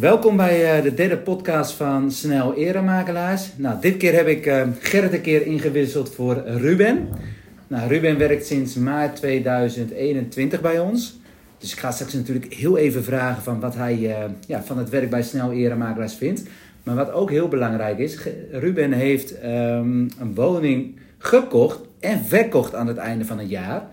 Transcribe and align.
Welkom 0.00 0.36
bij 0.36 0.76
eh, 0.76 0.82
de 0.82 0.94
derde 0.94 1.18
podcast 1.18 1.72
van 1.72 2.10
Snel 2.10 2.54
Eremakelaars. 2.54 3.50
Nou, 3.56 3.80
dit 3.80 3.96
keer 3.96 4.14
heb 4.14 4.26
ik 4.26 4.46
uh, 4.46 4.62
Gerrit 4.78 5.12
een 5.12 5.20
keer 5.20 5.46
ingewisseld 5.46 6.14
voor 6.14 6.42
Ruben. 6.46 7.08
Nou, 7.66 7.88
Ruben 7.88 8.18
werkt 8.18 8.46
sinds 8.46 8.74
maart 8.74 9.16
2021 9.16 10.60
bij 10.60 10.78
ons. 10.78 11.18
Dus 11.58 11.72
ik 11.72 11.78
ga 11.78 11.90
straks 11.90 12.12
natuurlijk 12.12 12.54
heel 12.54 12.76
even 12.76 13.04
vragen 13.04 13.42
van 13.42 13.60
wat 13.60 13.74
hij 13.74 13.98
uh, 13.98 14.16
ja, 14.46 14.62
van 14.62 14.78
het 14.78 14.88
werk 14.88 15.10
bij 15.10 15.22
Snel 15.22 15.52
Eremakelaars 15.52 16.14
vindt. 16.14 16.42
Maar 16.82 16.94
wat 16.94 17.12
ook 17.12 17.30
heel 17.30 17.48
belangrijk 17.48 17.98
is, 17.98 18.18
Ruben 18.50 18.92
heeft 18.92 19.44
um, 19.44 20.08
een 20.18 20.34
woning 20.34 20.98
gekocht 21.18 21.80
en 22.00 22.24
verkocht 22.24 22.74
aan 22.74 22.86
het 22.86 22.96
einde 22.96 23.24
van 23.24 23.38
het 23.38 23.50
jaar. 23.50 23.88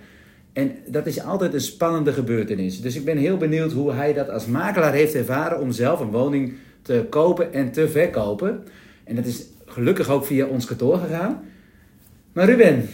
En 0.55 0.71
dat 0.87 1.05
is 1.05 1.23
altijd 1.23 1.53
een 1.53 1.61
spannende 1.61 2.13
gebeurtenis. 2.13 2.81
Dus 2.81 2.95
ik 2.95 3.05
ben 3.05 3.17
heel 3.17 3.37
benieuwd 3.37 3.71
hoe 3.71 3.91
hij 3.91 4.13
dat 4.13 4.29
als 4.29 4.45
makelaar 4.45 4.93
heeft 4.93 5.15
ervaren 5.15 5.59
om 5.59 5.71
zelf 5.71 5.99
een 5.99 6.11
woning 6.11 6.53
te 6.81 7.05
kopen 7.09 7.53
en 7.53 7.71
te 7.71 7.89
verkopen. 7.89 8.63
En 9.03 9.15
dat 9.15 9.25
is 9.25 9.45
gelukkig 9.65 10.09
ook 10.09 10.25
via 10.25 10.45
ons 10.45 10.65
kantoor 10.65 10.97
gegaan. 10.97 11.43
Maar 12.33 12.45
Ruben, 12.45 12.89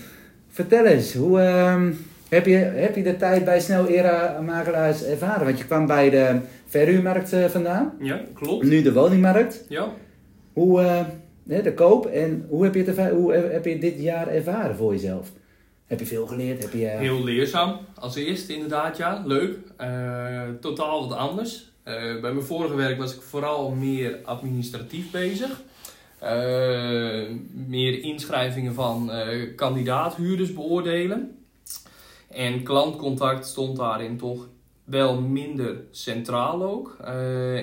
vertel 0.47 0.85
eens, 0.85 1.13
hoe 1.13 1.39
uh, 1.39 1.87
heb, 2.29 2.45
je, 2.45 2.55
heb 2.55 2.95
je 2.95 3.03
de 3.03 3.17
tijd 3.17 3.45
bij 3.45 3.59
Snel 3.59 3.87
Era 3.87 4.41
Makelaars 4.41 5.03
ervaren? 5.03 5.45
Want 5.45 5.57
je 5.57 5.65
kwam 5.65 5.85
bij 5.85 6.09
de 6.09 6.35
verhuurmarkt 6.65 7.33
uh, 7.33 7.45
vandaan. 7.45 7.93
Ja, 7.99 8.21
klopt. 8.33 8.63
Nu 8.63 8.81
de 8.81 8.93
woningmarkt. 8.93 9.65
Ja. 9.69 9.93
Hoe, 10.53 10.81
uh, 10.81 11.63
de 11.63 11.73
koop 11.73 12.05
en 12.05 12.45
hoe 12.49 12.63
heb, 12.63 12.75
je 12.75 12.83
het, 12.83 13.11
hoe 13.11 13.33
heb 13.33 13.65
je 13.65 13.77
dit 13.77 14.01
jaar 14.01 14.27
ervaren 14.27 14.75
voor 14.75 14.91
jezelf? 14.91 15.31
Heb 15.91 15.99
je 15.99 16.05
veel 16.05 16.27
geleerd? 16.27 16.61
Heb 16.61 16.73
je. 16.73 16.85
Heel 16.85 17.23
leerzaam. 17.23 17.77
Als 17.99 18.15
eerste 18.15 18.53
inderdaad, 18.53 18.97
ja. 18.97 19.23
Leuk. 19.25 19.57
Uh, 19.81 20.41
totaal 20.61 21.07
wat 21.07 21.17
anders. 21.17 21.71
Uh, 21.85 21.93
bij 21.95 22.33
mijn 22.33 22.41
vorige 22.41 22.75
werk 22.75 22.97
was 22.97 23.15
ik 23.15 23.21
vooral 23.21 23.71
meer 23.71 24.19
administratief 24.23 25.11
bezig. 25.11 25.61
meer 27.67 28.03
inschrijvingen 28.03 28.73
van 28.73 29.11
kandidaathuurders 29.55 30.53
beoordelen. 30.53 31.37
En 32.27 32.63
klantcontact 32.63 33.47
stond 33.47 33.77
daarin 33.77 34.17
toch 34.17 34.47
wel 34.83 35.21
minder 35.21 35.75
centraal 35.91 36.63
ook. 36.63 36.97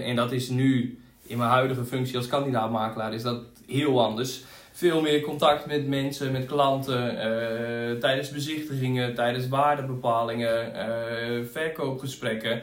en 0.02 0.16
dat 0.16 0.32
is 0.32 0.48
nu 0.48 0.98
in 1.22 1.38
mijn 1.38 1.50
huidige 1.50 1.84
functie 1.84 2.16
als 2.16 2.26
kandidaatmakelaar 2.26 3.14
is 3.14 3.22
dat 3.22 3.42
heel 3.66 4.04
anders 4.04 4.42
veel 4.78 5.00
meer 5.00 5.20
contact 5.20 5.66
met 5.66 5.88
mensen, 5.88 6.32
met 6.32 6.46
klanten, 6.46 7.14
uh, 7.14 8.00
tijdens 8.00 8.30
bezichtigingen, 8.30 9.14
tijdens 9.14 9.48
waardebepalingen, 9.48 10.72
uh, 10.74 11.44
verkoopgesprekken. 11.52 12.62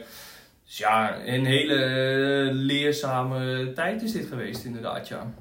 Dus 0.66 0.78
ja, 0.78 1.26
een 1.26 1.44
hele 1.44 2.50
leerzame 2.52 3.72
tijd 3.72 4.02
is 4.02 4.12
dit 4.12 4.26
geweest 4.26 4.64
inderdaad, 4.64 5.08
ja. 5.08 5.34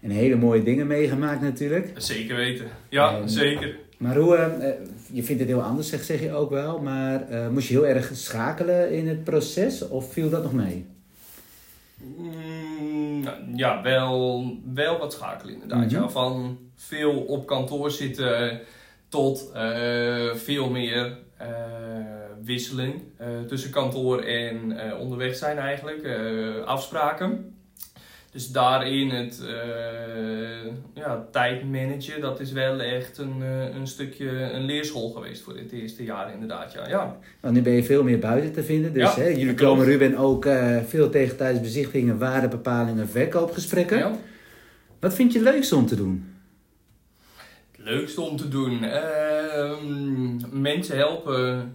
En 0.00 0.10
hele 0.10 0.36
mooie 0.36 0.62
dingen 0.62 0.86
meegemaakt 0.86 1.40
natuurlijk. 1.40 1.92
Zeker 1.96 2.36
weten, 2.36 2.66
ja, 2.88 3.16
en, 3.16 3.30
zeker. 3.30 3.76
Maar 3.96 4.16
hoe, 4.16 4.36
uh, 4.36 4.68
je 5.12 5.22
vindt 5.22 5.40
het 5.40 5.50
heel 5.50 5.62
anders, 5.62 5.88
zeg, 5.88 6.02
zeg 6.02 6.20
je 6.20 6.32
ook 6.32 6.50
wel, 6.50 6.78
maar 6.78 7.26
moest 7.50 7.68
je 7.68 7.74
heel 7.74 7.86
erg 7.86 8.10
schakelen 8.12 8.92
in 8.92 9.08
het 9.08 9.24
proces 9.24 9.88
of 9.88 10.12
viel 10.12 10.30
dat 10.30 10.42
nog 10.42 10.52
mee? 10.52 10.86
Mm, 11.96 12.51
ja, 13.54 13.82
wel, 13.82 14.44
wel 14.74 14.98
wat 14.98 15.12
schakelen 15.12 15.54
inderdaad. 15.54 15.90
ja. 15.90 16.08
Van 16.08 16.58
veel 16.76 17.20
op 17.20 17.46
kantoor 17.46 17.90
zitten 17.90 18.60
tot 19.08 19.52
uh, 19.54 20.34
veel 20.34 20.70
meer 20.70 21.18
uh, 21.40 21.46
wisseling 22.42 23.02
uh, 23.20 23.26
tussen 23.46 23.70
kantoor 23.70 24.20
en 24.20 24.76
onderweg 24.98 25.34
zijn 25.34 25.58
eigenlijk. 25.58 26.06
afspraken. 26.64 27.51
Dus 28.32 28.48
daarin 28.48 29.10
het 29.10 29.42
uh, 29.42 30.72
ja, 30.94 31.26
tijd 31.30 31.70
managen, 31.70 32.20
dat 32.20 32.40
is 32.40 32.52
wel 32.52 32.80
echt 32.80 33.18
een, 33.18 33.38
uh, 33.40 33.74
een 33.74 33.86
stukje 33.86 34.28
een 34.28 34.64
leerschool 34.64 35.10
geweest 35.10 35.42
voor 35.42 35.54
dit 35.54 35.72
eerste 35.72 36.04
jaar 36.04 36.32
inderdaad. 36.32 36.72
Ja. 36.72 36.88
ja. 36.88 37.18
Want 37.40 37.54
nu 37.54 37.62
ben 37.62 37.72
je 37.72 37.84
veel 37.84 38.02
meer 38.02 38.18
buiten 38.18 38.52
te 38.52 38.62
vinden. 38.62 38.92
Dus 38.92 39.14
ja, 39.14 39.22
hè, 39.22 39.28
jullie 39.28 39.54
komen 39.54 39.84
Ruben 39.84 40.16
ook 40.16 40.44
uh, 40.44 40.82
veel 40.82 41.10
tegen 41.10 41.36
tijdens 41.36 41.60
bezichtigingen, 41.60 42.18
waardebepalingen, 42.18 43.08
verkoopgesprekken. 43.08 43.98
Ja. 43.98 44.12
Wat 45.00 45.14
vind 45.14 45.32
je 45.32 45.38
het 45.38 45.48
leukste 45.48 45.76
om 45.76 45.86
te 45.86 45.96
doen? 45.96 46.34
Het 47.70 47.84
leukste 47.84 48.20
om 48.20 48.36
te 48.36 48.48
doen? 48.48 48.84
Ehm, 48.84 50.60
mensen 50.60 50.96
helpen 50.96 51.72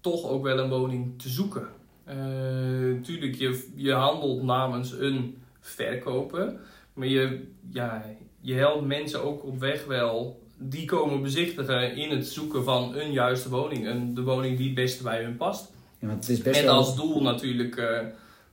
toch 0.00 0.28
ook 0.28 0.42
wel 0.42 0.58
een 0.58 0.70
woning 0.70 1.22
te 1.22 1.28
zoeken. 1.28 1.68
Natuurlijk, 2.06 3.34
uh, 3.34 3.40
je, 3.40 3.66
je 3.74 3.92
handelt 3.92 4.42
namens 4.42 4.92
een 4.92 5.36
verkoper, 5.60 6.52
maar 6.92 7.06
je, 7.06 7.40
ja, 7.70 8.04
je 8.40 8.54
helpt 8.54 8.86
mensen 8.86 9.24
ook 9.24 9.44
op 9.44 9.58
weg 9.60 9.86
wel 9.86 10.42
die 10.58 10.84
komen 10.84 11.22
bezichtigen 11.22 11.96
in 11.96 12.10
het 12.10 12.26
zoeken 12.26 12.64
van 12.64 12.96
een 12.96 13.12
juiste 13.12 13.48
woning. 13.48 13.86
Een, 13.86 14.14
de 14.14 14.22
woning 14.22 14.56
die 14.56 14.66
het 14.66 14.74
beste 14.74 15.02
bij 15.02 15.22
hun 15.22 15.36
past. 15.36 15.72
Ja, 15.98 16.08
het 16.08 16.28
is 16.28 16.42
best 16.42 16.58
en 16.58 16.64
wel... 16.64 16.74
als 16.74 16.96
doel 16.96 17.22
natuurlijk 17.22 17.76
uh, 17.76 17.98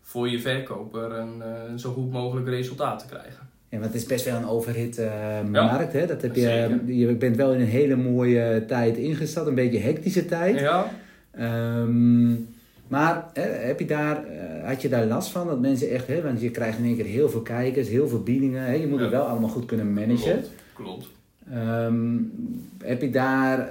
voor 0.01 0.29
je 0.29 0.39
verkoper 0.39 1.11
een 1.11 1.37
uh, 1.37 1.77
zo 1.77 1.91
goed 1.91 2.11
mogelijk 2.11 2.47
resultaat 2.47 2.99
te 2.99 3.05
krijgen. 3.05 3.49
Ja, 3.69 3.79
want 3.79 3.93
het 3.93 4.01
is 4.01 4.07
best 4.07 4.25
wel 4.25 4.35
een 4.35 4.47
overhit 4.47 4.99
uh, 4.99 5.41
markt. 5.41 5.93
Hè? 5.93 6.05
Dat 6.05 6.21
heb 6.21 6.35
je, 6.35 6.81
je 6.85 7.15
bent 7.15 7.35
wel 7.35 7.53
in 7.53 7.59
een 7.59 7.67
hele 7.67 7.95
mooie 7.95 8.63
tijd 8.67 8.97
ingesteld, 8.97 9.47
een 9.47 9.55
beetje 9.55 9.79
hectische 9.79 10.25
tijd. 10.25 10.59
Ja. 10.59 10.91
Um, 11.79 12.50
maar 12.91 13.25
hè, 13.33 13.41
heb 13.41 13.79
je 13.79 13.85
daar, 13.85 14.23
uh, 14.25 14.67
had 14.67 14.81
je 14.81 14.89
daar 14.89 15.05
last 15.05 15.29
van? 15.31 15.47
Dat 15.47 15.59
mensen 15.59 15.89
echt, 15.89 16.07
hè, 16.07 16.21
want 16.21 16.41
je 16.41 16.49
krijgt 16.51 16.77
in 16.77 16.83
één 16.85 16.95
keer 16.95 17.05
heel 17.05 17.29
veel 17.29 17.41
kijkers, 17.41 17.87
heel 17.87 18.07
veel 18.07 18.23
biedingen. 18.23 18.63
Hè, 18.65 18.73
je 18.73 18.87
moet 18.87 18.97
Ja. 18.97 19.03
het 19.03 19.13
wel 19.13 19.23
allemaal 19.25 19.49
goed 19.49 19.65
kunnen 19.65 19.93
managen. 19.93 20.33
Klopt, 20.33 20.49
klopt. 20.73 21.09
Ehm, 21.51 22.17
heb 22.83 23.01
je 23.01 23.09
daar 23.09 23.59
eh, 23.59 23.65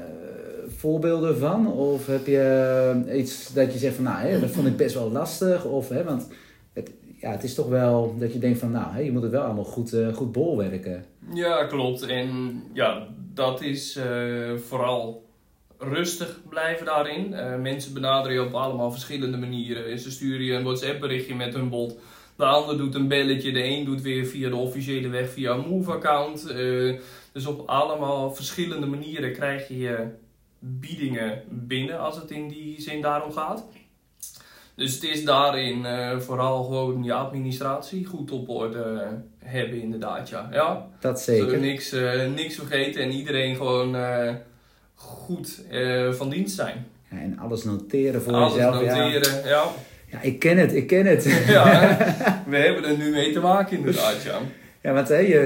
voorbeelden 0.76 1.38
van? 1.38 1.72
Of 1.72 2.06
heb 2.06 2.26
je 2.26 2.38
eh, 3.08 3.18
iets 3.18 3.52
dat 3.52 3.72
je 3.72 3.78
zegt 3.78 3.94
van, 3.94 4.04
nou, 4.04 4.26
hè, 4.26 4.40
dat 4.40 4.50
vond 4.50 4.66
ik 4.66 4.76
best 4.76 4.94
wel 4.94 5.10
lastig? 5.10 5.64
Of, 5.64 5.88
hè, 5.88 6.04
want 6.04 6.28
het, 6.72 6.90
ja, 7.20 7.30
het 7.30 7.42
is 7.44 7.54
toch 7.54 7.68
wel 7.68 8.14
dat 8.18 8.32
je 8.32 8.38
denkt 8.38 8.58
van, 8.58 8.70
nou, 8.70 8.92
hè, 8.92 9.00
je 9.00 9.12
moet 9.12 9.22
het 9.22 9.30
wel 9.30 9.42
allemaal 9.42 9.64
goed, 9.64 9.92
eh, 9.92 10.08
goed 10.14 10.32
bolwerken. 10.32 11.04
Ja, 11.34 11.64
klopt. 11.64 12.02
En 12.02 12.28
ja, 12.72 13.06
dat 13.34 13.62
is 13.62 13.96
eh, 13.96 14.50
vooral 14.68 15.28
rustig 15.80 16.38
blijven 16.48 16.86
daarin. 16.86 17.34
Eh, 17.34 17.56
mensen 17.56 17.94
benaderen 17.94 18.32
je 18.32 18.46
op 18.46 18.54
allemaal 18.54 18.90
verschillende 18.90 19.36
manieren. 19.36 19.98
Ze 19.98 20.10
sturen 20.10 20.44
je 20.44 20.52
een 20.52 20.64
WhatsApp 20.64 21.00
berichtje 21.00 21.34
met 21.34 21.54
hun 21.54 21.68
bod. 21.68 21.98
De 22.36 22.44
ander 22.44 22.76
doet 22.78 22.94
een 22.94 23.08
belletje. 23.08 23.52
De 23.52 23.64
een 23.64 23.84
doet 23.84 24.02
weer 24.02 24.26
via 24.26 24.48
de 24.48 24.56
officiële 24.56 25.08
weg 25.08 25.30
via 25.30 25.52
een 25.52 25.68
Move-account. 25.68 26.46
Eh, 26.50 26.94
dus 27.32 27.46
op 27.46 27.68
allemaal 27.68 28.34
verschillende 28.34 28.86
manieren 28.86 29.32
krijg 29.32 29.68
je 29.68 29.78
je 29.78 30.06
biedingen 30.58 31.42
binnen 31.48 31.98
als 31.98 32.16
het 32.16 32.30
in 32.30 32.48
die 32.48 32.80
zin 32.80 33.02
daarom 33.02 33.32
gaat. 33.32 33.64
Dus 34.74 34.94
het 34.94 35.04
is 35.04 35.24
daarin 35.24 35.84
eh, 35.86 36.18
vooral 36.18 36.64
gewoon 36.64 37.04
je 37.04 37.12
administratie 37.12 38.06
goed 38.06 38.30
op 38.30 38.48
orde 38.48 39.06
hebben 39.38 39.80
inderdaad. 39.80 40.28
Ja, 40.28 40.48
ja 40.52 40.86
Dat 41.00 41.20
Zullen 41.20 41.44
we 41.44 41.50
zeker. 41.50 41.66
niks, 41.66 41.92
eh, 41.92 42.26
niks 42.34 42.54
vergeten 42.54 43.02
en 43.02 43.10
iedereen 43.10 43.56
gewoon 43.56 43.96
goed 45.00 45.60
eh, 45.70 46.12
van 46.12 46.30
dienst 46.30 46.54
zijn. 46.56 46.86
Ja, 47.10 47.18
en 47.20 47.38
alles 47.38 47.64
noteren 47.64 48.22
voor 48.22 48.32
Alles 48.32 48.54
jezelf. 48.54 48.82
Ja. 48.84 48.96
noteren, 49.04 49.48
ja. 49.48 49.64
ja, 50.06 50.20
ik 50.20 50.38
ken 50.38 50.56
het, 50.58 50.74
ik 50.74 50.86
ken 50.86 51.06
het. 51.06 51.24
Ja, 51.46 51.96
we 52.48 52.56
hebben 52.56 52.84
er 52.84 52.96
nu 52.96 53.10
mee 53.10 53.32
te 53.32 53.40
maken 53.40 53.76
inderdaad, 53.76 54.22
ja. 54.22 54.38
Ja, 54.82 54.92
want 54.92 55.08
hè, 55.08 55.16
je, 55.18 55.38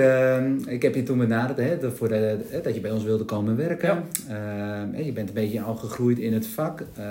eh, 0.66 0.72
ik 0.74 0.82
heb 0.82 0.94
je 0.94 1.02
toen 1.02 1.18
benaderd 1.18 1.58
hè, 1.58 1.78
dat- 1.78 1.92
voor 1.96 2.08
de, 2.08 2.38
hè, 2.48 2.60
dat 2.60 2.74
je 2.74 2.80
bij 2.80 2.90
ons 2.90 3.04
wilde 3.04 3.24
komen 3.24 3.56
werken. 3.56 4.04
Eh, 4.28 4.34
hè, 4.92 5.00
je 5.00 5.12
bent 5.12 5.28
een 5.28 5.34
beetje 5.34 5.60
al 5.60 5.74
gegroeid 5.74 6.18
in 6.18 6.32
het 6.32 6.46
vak. 6.46 6.80
Eh, 6.80 7.04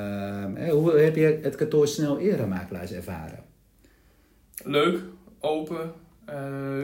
hè, 0.54 0.70
hoe 0.72 0.92
heb 0.98 1.16
je 1.16 1.40
het 1.42 1.56
kantoor 1.56 1.88
snel 1.88 2.20
eremakelaars 2.20 2.92
ervaren? 2.92 3.40
Leuk, 4.64 5.00
open 5.40 5.92
eh, 6.26 6.36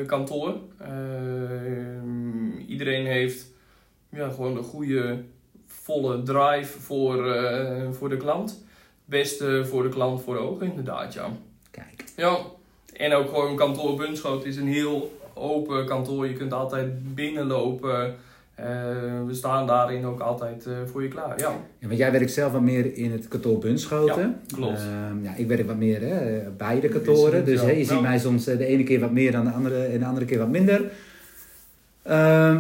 kantoor. 0.05 0.55
Iedereen 2.67 3.05
heeft 3.05 3.45
ja, 4.09 4.29
gewoon 4.29 4.57
een 4.57 4.63
goede, 4.63 5.17
volle 5.89 6.23
drive 6.23 6.79
voor, 6.79 7.31
eh, 7.31 7.91
voor 7.91 8.09
de 8.09 8.17
klant. 8.17 8.63
Beste 9.05 9.65
voor 9.65 9.83
de 9.83 9.89
klant 9.89 10.21
voor 10.21 10.33
de 10.33 10.39
ogen 10.39 10.67
inderdaad, 10.67 11.13
ja. 11.13 11.29
Kijk, 11.71 12.03
Ja, 12.15 12.37
en 12.93 13.13
ook 13.13 13.29
gewoon 13.29 13.55
kantoor 13.55 13.95
Bunschoot 13.97 14.45
is 14.45 14.57
een 14.57 14.67
heel 14.67 15.19
open 15.33 15.85
kantoor. 15.85 16.27
Je 16.27 16.33
kunt 16.33 16.53
altijd 16.53 17.15
binnenlopen. 17.15 18.15
Eh, 18.55 18.65
we 19.25 19.33
staan 19.33 19.67
daarin 19.67 20.05
ook 20.05 20.19
altijd 20.19 20.65
eh, 20.65 20.73
voor 20.85 21.03
je 21.03 21.07
klaar. 21.07 21.39
Ja, 21.39 21.55
ja, 21.79 21.87
want 21.87 21.99
jij 21.99 22.11
werkt 22.11 22.31
zelf 22.31 22.51
wat 22.51 22.61
meer 22.61 22.95
in 22.97 23.11
het 23.11 23.27
kantoor 23.27 23.57
Bunschoten. 23.59 24.39
Ja, 24.47 24.55
klopt. 24.55 24.79
Ehm, 24.79 25.23
ja, 25.23 25.35
ik 25.35 25.47
werk 25.47 25.67
wat 25.67 25.77
meer 25.77 26.01
hè, 26.01 26.41
bij 26.57 26.79
de 26.79 26.89
kantoren. 26.89 27.45
Dus 27.45 27.61
ja. 27.61 27.69
je 27.69 27.85
ziet 27.85 28.01
mij 28.01 28.19
soms 28.19 28.43
de 28.45 28.65
ene 28.65 28.83
keer 28.83 28.99
wat 28.99 29.11
meer 29.11 29.31
dan 29.31 29.45
de 29.45 29.51
andere 29.51 29.83
en 29.83 29.99
de 29.99 30.05
andere 30.05 30.25
keer 30.25 30.37
wat 30.37 30.49
minder. 30.49 30.91
Ehm 32.09 32.57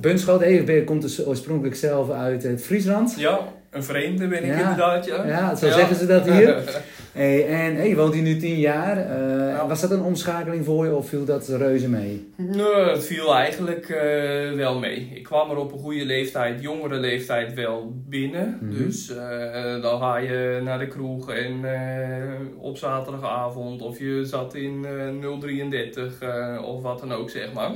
Bunschoten 0.00 0.46
hè, 0.46 0.52
je 0.52 0.62
bent- 0.64 0.84
komt 0.84 1.02
dus 1.02 1.26
oorspronkelijk 1.26 1.76
zelf 1.76 2.10
uit 2.10 2.42
het 2.42 2.62
Friesland. 2.62 3.14
ja 3.18 3.38
een 3.70 3.84
vreemde 3.84 4.26
ben 4.28 4.38
ik 4.44 4.46
Ja. 4.54 4.60
inderdaad. 4.60 5.04
Ja, 5.06 5.26
Ja, 5.26 5.54
zo 5.54 5.70
zeggen 5.70 5.96
ze 5.96 6.06
dat 6.06 6.30
hier. 6.30 6.56
Hey, 7.12 7.46
en 7.46 7.76
hey, 7.76 7.88
je 7.88 7.96
woont 7.96 8.14
hier 8.14 8.22
nu 8.22 8.36
tien 8.36 8.58
jaar. 8.58 8.96
Eh, 8.96 9.48
Ja. 9.48 9.66
Was 9.68 9.80
dat 9.80 9.90
een 9.90 10.02
omschakeling 10.02 10.64
voor 10.64 10.84
je 10.84 10.94
of 10.94 11.08
viel 11.08 11.24
dat 11.24 11.48
reuze 11.48 11.88
mee? 11.88 12.32
Nee, 12.36 12.74
het 12.90 13.06
viel 13.06 13.34
eigenlijk 13.34 13.88
eh, 13.88 14.52
wel 14.56 14.78
mee. 14.78 15.10
Ik 15.14 15.22
kwam 15.22 15.50
er 15.50 15.56
op 15.56 15.72
een 15.72 15.78
goede 15.78 16.04
leeftijd, 16.04 16.62
jongere 16.62 16.98
leeftijd 16.98 17.54
wel 17.54 17.92
binnen. 18.08 18.58
Mhm. 18.60 18.82
Dus 18.82 19.10
eh, 19.16 19.82
dan 19.82 19.98
ga 20.00 20.16
je 20.16 20.60
naar 20.64 20.78
de 20.78 20.86
kroeg 20.86 21.30
en 21.32 21.64
eh, 21.64 22.32
op 22.58 22.76
zaterdagavond 22.76 23.82
of 23.82 23.98
je 23.98 24.24
zat 24.24 24.54
in 24.54 24.84
eh 24.84 25.38
033 25.40 26.18
eh, 26.20 26.62
of 26.64 26.82
wat 26.82 26.98
dan 27.00 27.12
ook 27.12 27.30
zeg 27.30 27.52
maar. 27.52 27.70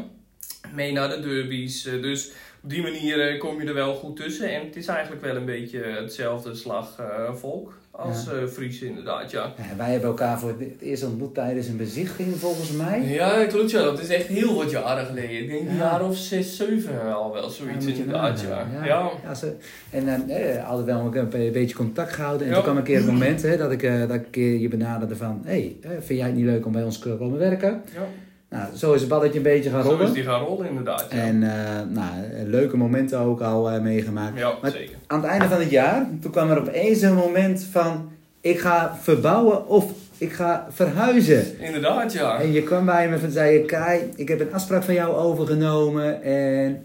Mee 0.74 0.92
naar 0.92 1.08
de 1.08 1.20
derbies. 1.20 1.86
eh, 1.86 2.02
dus 2.02 2.30
op 2.62 2.70
die 2.70 2.82
manier 2.82 3.20
eh, 3.28 3.38
kom 3.40 3.60
je 3.62 3.68
er 3.68 3.74
wel 3.74 3.94
goed 3.94 4.16
tussen. 4.16 4.50
En 4.54 4.64
het 4.66 4.76
is 4.76 4.86
eigenlijk 4.86 5.22
wel 5.22 5.36
een 5.36 5.44
beetje 5.44 5.78
hetzelfde 5.82 6.54
slag 6.54 6.98
eh, 6.98 7.34
volk 7.34 7.74
als 7.90 8.24
Ja. 8.24 8.46
Fries 8.48 8.80
inderdaad, 8.80 9.30
ja. 9.30 9.52
Ja, 9.56 9.76
wij 9.76 9.90
hebben 9.90 10.08
elkaar 10.08 10.38
voor 10.38 10.48
het 10.48 10.80
eerst 10.80 11.04
ontmoet 11.04 11.34
tijdens 11.34 11.66
een 11.68 11.76
bezichting 11.76 12.36
volgens 12.36 12.72
mij. 12.72 13.02
Ja, 13.02 13.44
klopt 13.44 13.70
ja. 13.70 13.82
Dat 13.82 14.00
is 14.00 14.08
echt 14.08 14.26
heel 14.26 14.54
wat 14.54 14.70
jaren 14.70 15.06
geleden. 15.06 15.30
Ik 15.42 15.48
denk 15.48 15.68
een 15.68 15.74
Ja. 15.76 15.80
jaar 15.82 16.04
of 16.04 16.16
zes, 16.16 16.56
zeven 16.56 17.14
al 17.14 17.32
wel, 17.32 17.50
zoiets 17.50 17.86
inderdaad, 17.86 18.40
ja. 18.40 18.66
Ja. 18.84 19.34
Ze, 19.34 19.54
en 19.90 20.28
eh, 20.28 20.56
eh, 20.56 20.68
altijd 20.68 20.86
wel 20.86 21.00
een, 21.00 21.40
een 21.40 21.52
beetje 21.52 21.76
contact 21.76 22.12
gehouden. 22.12 22.46
En 22.46 22.52
toen 22.54 22.62
kwam 22.62 22.76
een 22.76 22.82
keer 22.82 22.96
het 22.96 23.06
moment 23.06 23.42
hè, 23.42 23.56
dat, 23.56 23.72
ik, 23.72 23.82
eh, 23.82 23.98
dat 24.08 24.20
ik 24.30 24.34
je 24.60 24.68
benaderde 24.68 25.16
van... 25.16 25.42
Hé, 25.44 25.76
hey, 25.82 26.00
vind 26.00 26.18
jij 26.18 26.26
het 26.28 26.36
niet 26.36 26.44
leuk 26.44 26.66
om 26.66 26.72
bij 26.72 26.84
ons 26.84 26.98
te 26.98 27.16
komen 27.18 27.38
werken? 27.38 27.82
ja. 27.94 28.06
Nou, 28.50 28.76
zo 28.76 28.92
is 28.92 29.00
het 29.00 29.08
balletje 29.10 29.36
een 29.36 29.42
beetje 29.42 29.70
gaan 29.70 29.82
Zo 29.82 29.90
is 29.92 29.96
rollen. 29.98 30.12
die 30.14 30.22
gaan 30.22 30.40
rollen 30.44 30.68
inderdaad, 30.68 31.06
ja. 31.10 31.16
En 31.16 31.42
eh, 31.42 31.80
nou, 31.88 32.10
leuke 32.44 32.76
momenten 32.76 33.18
ook 33.18 33.40
al 33.40 33.70
eh, 33.70 33.80
meegemaakt. 33.80 34.38
ja, 34.38 34.52
Maar- 34.62 34.70
zeker. 34.70 34.96
Aan 35.06 35.20
het 35.20 35.30
einde 35.30 35.48
van 35.48 35.58
het 35.60 35.70
jaar, 35.70 36.06
toen 36.20 36.30
kwam 36.30 36.50
er 36.50 36.58
opeens 36.58 37.00
een 37.02 37.14
moment 37.14 37.66
van... 37.70 38.10
Ik 38.40 38.58
ga 38.58 38.96
verbouwen 39.00 39.68
of 39.68 39.90
ik 40.18 40.32
ga 40.32 40.66
verhuizen. 40.70 41.60
Inderdaad, 41.60 42.12
ja. 42.12 42.40
En 42.40 42.52
je 42.52 42.62
kwam 42.62 42.84
bij 42.84 43.08
me 43.08 43.16
en 43.22 43.30
zei 43.32 43.52
je... 43.58 43.64
Kai, 43.64 44.00
ik 44.16 44.28
heb 44.28 44.40
een 44.40 44.52
afspraak 44.52 44.82
van 44.82 44.94
jou 44.94 45.14
overgenomen 45.16 46.22
en... 46.22 46.84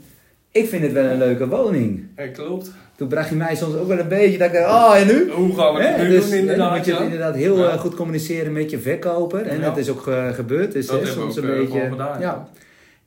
Ik 0.51 0.67
vind 0.69 0.83
het 0.83 0.91
wel 0.91 1.05
een 1.05 1.17
leuke 1.17 1.47
woning. 1.47 2.03
Ja, 2.17 2.27
klopt. 2.27 2.71
Toen 3.01 3.09
bracht 3.09 3.29
je 3.29 3.35
mij 3.35 3.55
soms 3.55 3.75
ook 3.75 3.87
wel 3.87 3.99
een 3.99 4.07
beetje 4.07 4.37
dat 4.37 4.47
ik 4.47 4.53
dacht, 4.53 4.65
oh 4.73 4.97
en 4.99 5.07
nu? 5.07 5.31
Hoe 5.31 5.55
gaan 5.55 5.73
we 5.73 5.83
het 5.83 5.97
nu 6.01 6.07
dus, 6.09 6.21
doen 6.23 6.31
hè, 6.31 6.37
dan 6.37 6.39
inderdaad, 6.39 6.75
moet 6.75 6.85
je 6.85 6.91
ja. 6.93 6.99
inderdaad 6.99 7.35
heel 7.35 7.57
Ja. 7.57 7.69
eh, 7.69 7.79
goed 7.79 7.95
communiceren 7.95 8.51
met 8.53 8.69
je 8.71 8.79
verkoper. 8.79 9.41
En 9.47 9.59
Ja. 9.59 9.63
dat 9.65 9.77
is 9.77 9.89
ook 9.89 10.07
eh, 10.07 10.29
gebeurd. 10.29 10.71
Dus 10.71 10.87
Dat 10.87 10.99
we 10.99 11.05
soms 11.05 11.37
ook, 11.37 11.43
een 11.43 11.49
eh, 11.51 11.57
beetje. 11.59 11.79
gedaan, 11.89 12.19
ja. 12.19 12.47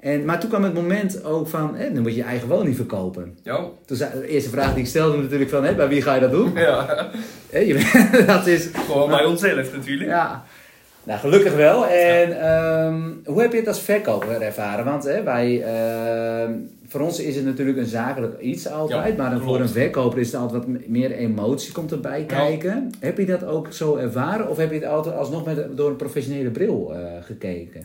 En, 0.00 0.24
maar 0.24 0.40
toen 0.40 0.48
kwam 0.48 0.64
het 0.64 0.74
moment 0.74 1.24
ook 1.24 1.48
van, 1.48 1.74
hè, 1.76 1.92
dan 1.92 2.02
moet 2.02 2.10
je 2.10 2.16
je 2.16 2.24
eigen 2.24 2.48
woning 2.48 2.76
verkopen. 2.76 3.38
Ja. 3.42 3.60
Toen 3.86 3.96
zei, 3.96 4.10
de 4.20 4.28
eerste 4.28 4.50
vraag 4.50 4.72
die 4.72 4.82
ik 4.82 4.88
stelde 4.88 5.16
natuurlijk 5.16 5.50
van, 5.50 5.64
hè, 5.64 5.74
bij 5.74 5.88
wie 5.88 6.02
ga 6.02 6.14
je 6.14 6.20
dat 6.20 6.30
doen? 6.30 6.52
ja. 6.54 7.08
Hè, 7.50 7.58
je, 7.58 7.90
dat 8.26 8.46
is, 8.46 8.68
Gewoon 8.86 9.08
bij 9.10 9.24
onszelf 9.24 9.72
natuurlijk. 9.72 10.10
ja. 10.10 10.44
Nou, 11.04 11.18
gelukkig 11.20 11.54
wel. 11.54 11.86
En 11.86 12.40
ehm, 12.40 13.00
hoe 13.24 13.40
heb 13.40 13.52
je 13.52 13.58
het 13.58 13.68
als 13.68 13.80
verkoper 13.80 14.42
ervaren? 14.42 14.84
Want 14.84 15.04
hè, 15.04 15.22
wij, 15.22 15.62
ehm, 15.62 16.52
voor 16.94 17.02
ons 17.02 17.20
is 17.20 17.36
het 17.36 17.44
natuurlijk 17.44 17.78
een 17.78 17.86
zakelijk 17.86 18.40
iets 18.40 18.68
altijd. 18.68 19.16
Ja, 19.16 19.30
maar 19.30 19.40
voor 19.40 19.60
een 19.60 19.68
verkoper 19.68 20.18
is 20.18 20.32
er 20.32 20.38
altijd 20.38 20.64
wat 20.64 20.86
meer 20.86 21.12
emotie 21.12 21.72
komt 21.72 21.92
erbij 21.92 22.24
kijken. 22.24 22.92
Heb 23.00 23.18
je 23.18 23.26
dat 23.26 23.44
ook 23.44 23.72
zo 23.72 23.96
ervaren? 23.96 24.48
Of 24.48 24.56
heb 24.56 24.70
je 24.70 24.74
het 24.74 24.86
altijd 24.86 25.14
alsnog 25.14 25.44
met, 25.44 25.76
door 25.76 25.90
een 25.90 25.96
professionele 25.96 26.50
bril 26.50 26.94
eh, 26.94 27.22
gekeken? 27.22 27.82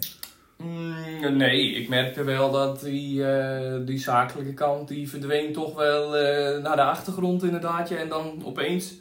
Mm, 0.58 1.38
nee, 1.38 1.74
ik 1.74 1.90
merkte 1.90 2.24
wel 2.24 2.52
dat 2.52 2.82
die, 2.82 3.26
eh, 3.26 3.76
die 3.86 4.00
zakelijke 4.00 4.54
kant 4.54 4.88
die 4.88 5.10
verdween 5.10 5.54
toch 5.54 5.76
wel 5.76 6.18
eh, 6.18 6.64
naar 6.64 6.76
de 6.76 6.84
achtergrond 6.84 7.44
inderdaad. 7.44 7.90
Ja. 7.90 7.98
En 7.98 8.10
dan 8.10 8.42
opeens 8.46 8.94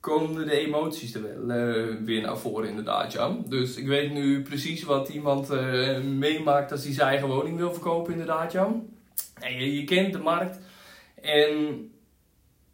komen 0.00 0.46
de 0.46 0.66
emoties 0.66 1.14
er 1.14 1.22
wel 1.22 1.56
weer 2.04 2.22
naar 2.22 2.38
voren 2.38 2.68
inderdaad. 2.68 3.12
Ja. 3.12 3.36
Dus 3.48 3.76
ik 3.76 3.86
weet 3.86 4.12
nu 4.12 4.42
precies 4.42 4.82
wat 4.82 5.08
iemand 5.08 5.48
meemaakt 6.04 6.72
als 6.72 6.84
hij 6.84 6.92
zijn 6.92 7.08
eigen 7.08 7.28
woning 7.28 7.56
wil 7.56 7.72
verkopen 7.72 8.12
inderdaad. 8.12 8.52
Ja. 8.52 8.68
Je, 9.40 9.74
je 9.76 9.84
kent 9.84 10.12
de 10.12 10.18
markt 10.18 10.58
en 11.22 11.50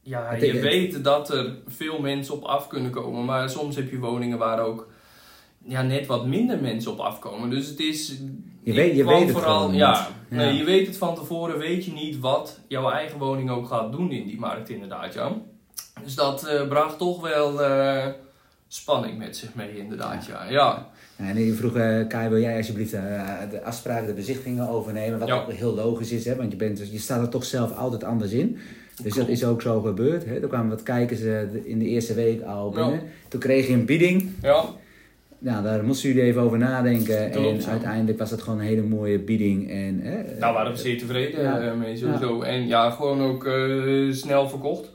ja, 0.03 0.35
je 0.35 0.61
weet 0.61 1.05
dat 1.05 1.31
er 1.31 1.55
veel 1.67 2.00
mensen 2.00 2.35
op 2.35 2.43
af 2.44 2.67
kunnen 2.67 2.91
komen. 2.91 3.25
Maar 3.25 3.50
soms 3.50 3.76
heb 3.76 3.91
je 3.91 3.99
woningen 3.99 4.38
waar 4.38 4.61
ook 4.61 4.88
ja, 5.64 5.82
net 5.82 6.06
wat 6.06 6.26
minder 6.26 6.61
mensen 6.61 6.93
op 6.93 6.99
afkomen. 6.99 7.50
Dus 7.50 7.67
het 7.69 7.81
is. 7.81 8.19
Je 8.62 8.73
weet- 8.73 8.97
je 8.97 9.05
weet 9.05 9.20
het 9.20 9.31
vooral, 9.32 9.73
ja. 9.73 10.09
Nee, 10.29 10.55
je 10.56 10.64
weet 10.64 10.87
het 10.87 10.97
van 10.97 11.14
tevoren, 11.14 11.59
weet 11.59 11.85
je 11.85 11.93
niet 11.93 12.19
wat 12.19 12.61
jouw 12.69 12.91
eigen 12.91 13.19
woning 13.19 13.50
ook 13.50 13.67
gaat 13.67 13.93
doen 13.93 14.11
in 14.11 14.26
die 14.26 14.38
markt, 14.38 14.69
inderdaad, 14.69 15.14
ja. 15.14 15.32
Dus 16.05 16.14
dat 16.14 16.44
eh, 16.47 16.69
bracht 16.69 16.99
toch 16.99 17.20
wel 17.20 17.62
eh, 17.62 18.06
spanning 18.69 19.19
met 19.19 19.37
zich 19.37 19.55
mee, 19.55 19.79
inderdaad, 19.79 20.26
ja. 20.26 20.44
ja. 20.49 20.91
En 21.23 21.45
je 21.45 21.53
vroeg, 21.53 21.77
eh 21.77 22.07
Kai, 22.09 22.29
wil 22.29 22.41
jij 22.41 22.57
alsjeblieft 22.57 22.93
eh, 22.93 23.01
de 23.51 23.63
afspraken, 23.63 24.07
de 24.07 24.13
bezichtingen 24.13 24.69
overnemen? 24.69 25.19
Wat 25.19 25.29
Ja. 25.29 25.35
ook 25.35 25.53
heel 25.53 25.75
logisch 25.75 26.13
is, 26.13 26.25
hè? 26.25 26.37
want 26.37 26.51
je, 26.51 26.57
bent, 26.57 26.91
je 26.93 26.99
staat 26.99 27.21
er 27.23 27.29
toch 27.29 27.45
zelf 27.45 27.77
altijd 27.77 28.05
anders 28.05 28.33
in. 28.33 28.59
Dus 29.03 29.15
dat 29.15 29.29
is 29.29 29.45
ook 29.45 29.63
zo 29.63 29.81
gebeurd. 29.81 30.25
Hè? 30.25 30.41
Er 30.41 30.49
kwamen 30.49 30.69
wat 30.69 30.83
kijkers 30.83 31.21
de- 31.21 31.61
in 31.65 31.79
de 31.79 31.85
eerste 31.85 32.15
week 32.15 32.43
al 32.43 32.71
binnen. 32.71 32.93
Ja. 32.93 33.01
Toen 33.29 33.41
kreeg 33.41 33.67
je 33.67 33.73
een 33.73 33.85
bieding. 33.85 34.31
Ja, 34.43 34.65
Nou, 35.39 35.63
daar 35.65 35.85
moesten 35.85 36.09
jullie 36.09 36.25
even 36.25 36.43
over 36.43 36.59
nadenken. 36.59 37.31
Klopt, 37.31 37.65
en 37.65 37.71
uiteindelijk 37.71 38.19
was 38.19 38.31
het 38.31 38.43
gewoon 38.43 38.59
een 38.59 38.65
hele 38.67 38.83
mooie 38.83 39.19
bieding. 39.19 39.71
En, 39.71 40.01
hè, 40.03 40.39
daar 40.39 40.53
waren 40.53 40.73
we 40.73 40.79
zeer 40.79 40.99
tevreden 40.99 41.43
Ja. 41.43 41.75
mee, 41.75 41.97
sowieso. 41.97 42.43
En 42.43 42.67
ja, 42.67 42.91
gewoon 42.91 43.23
ook 43.23 43.49
snel 44.15 44.49
verkocht. 44.49 44.91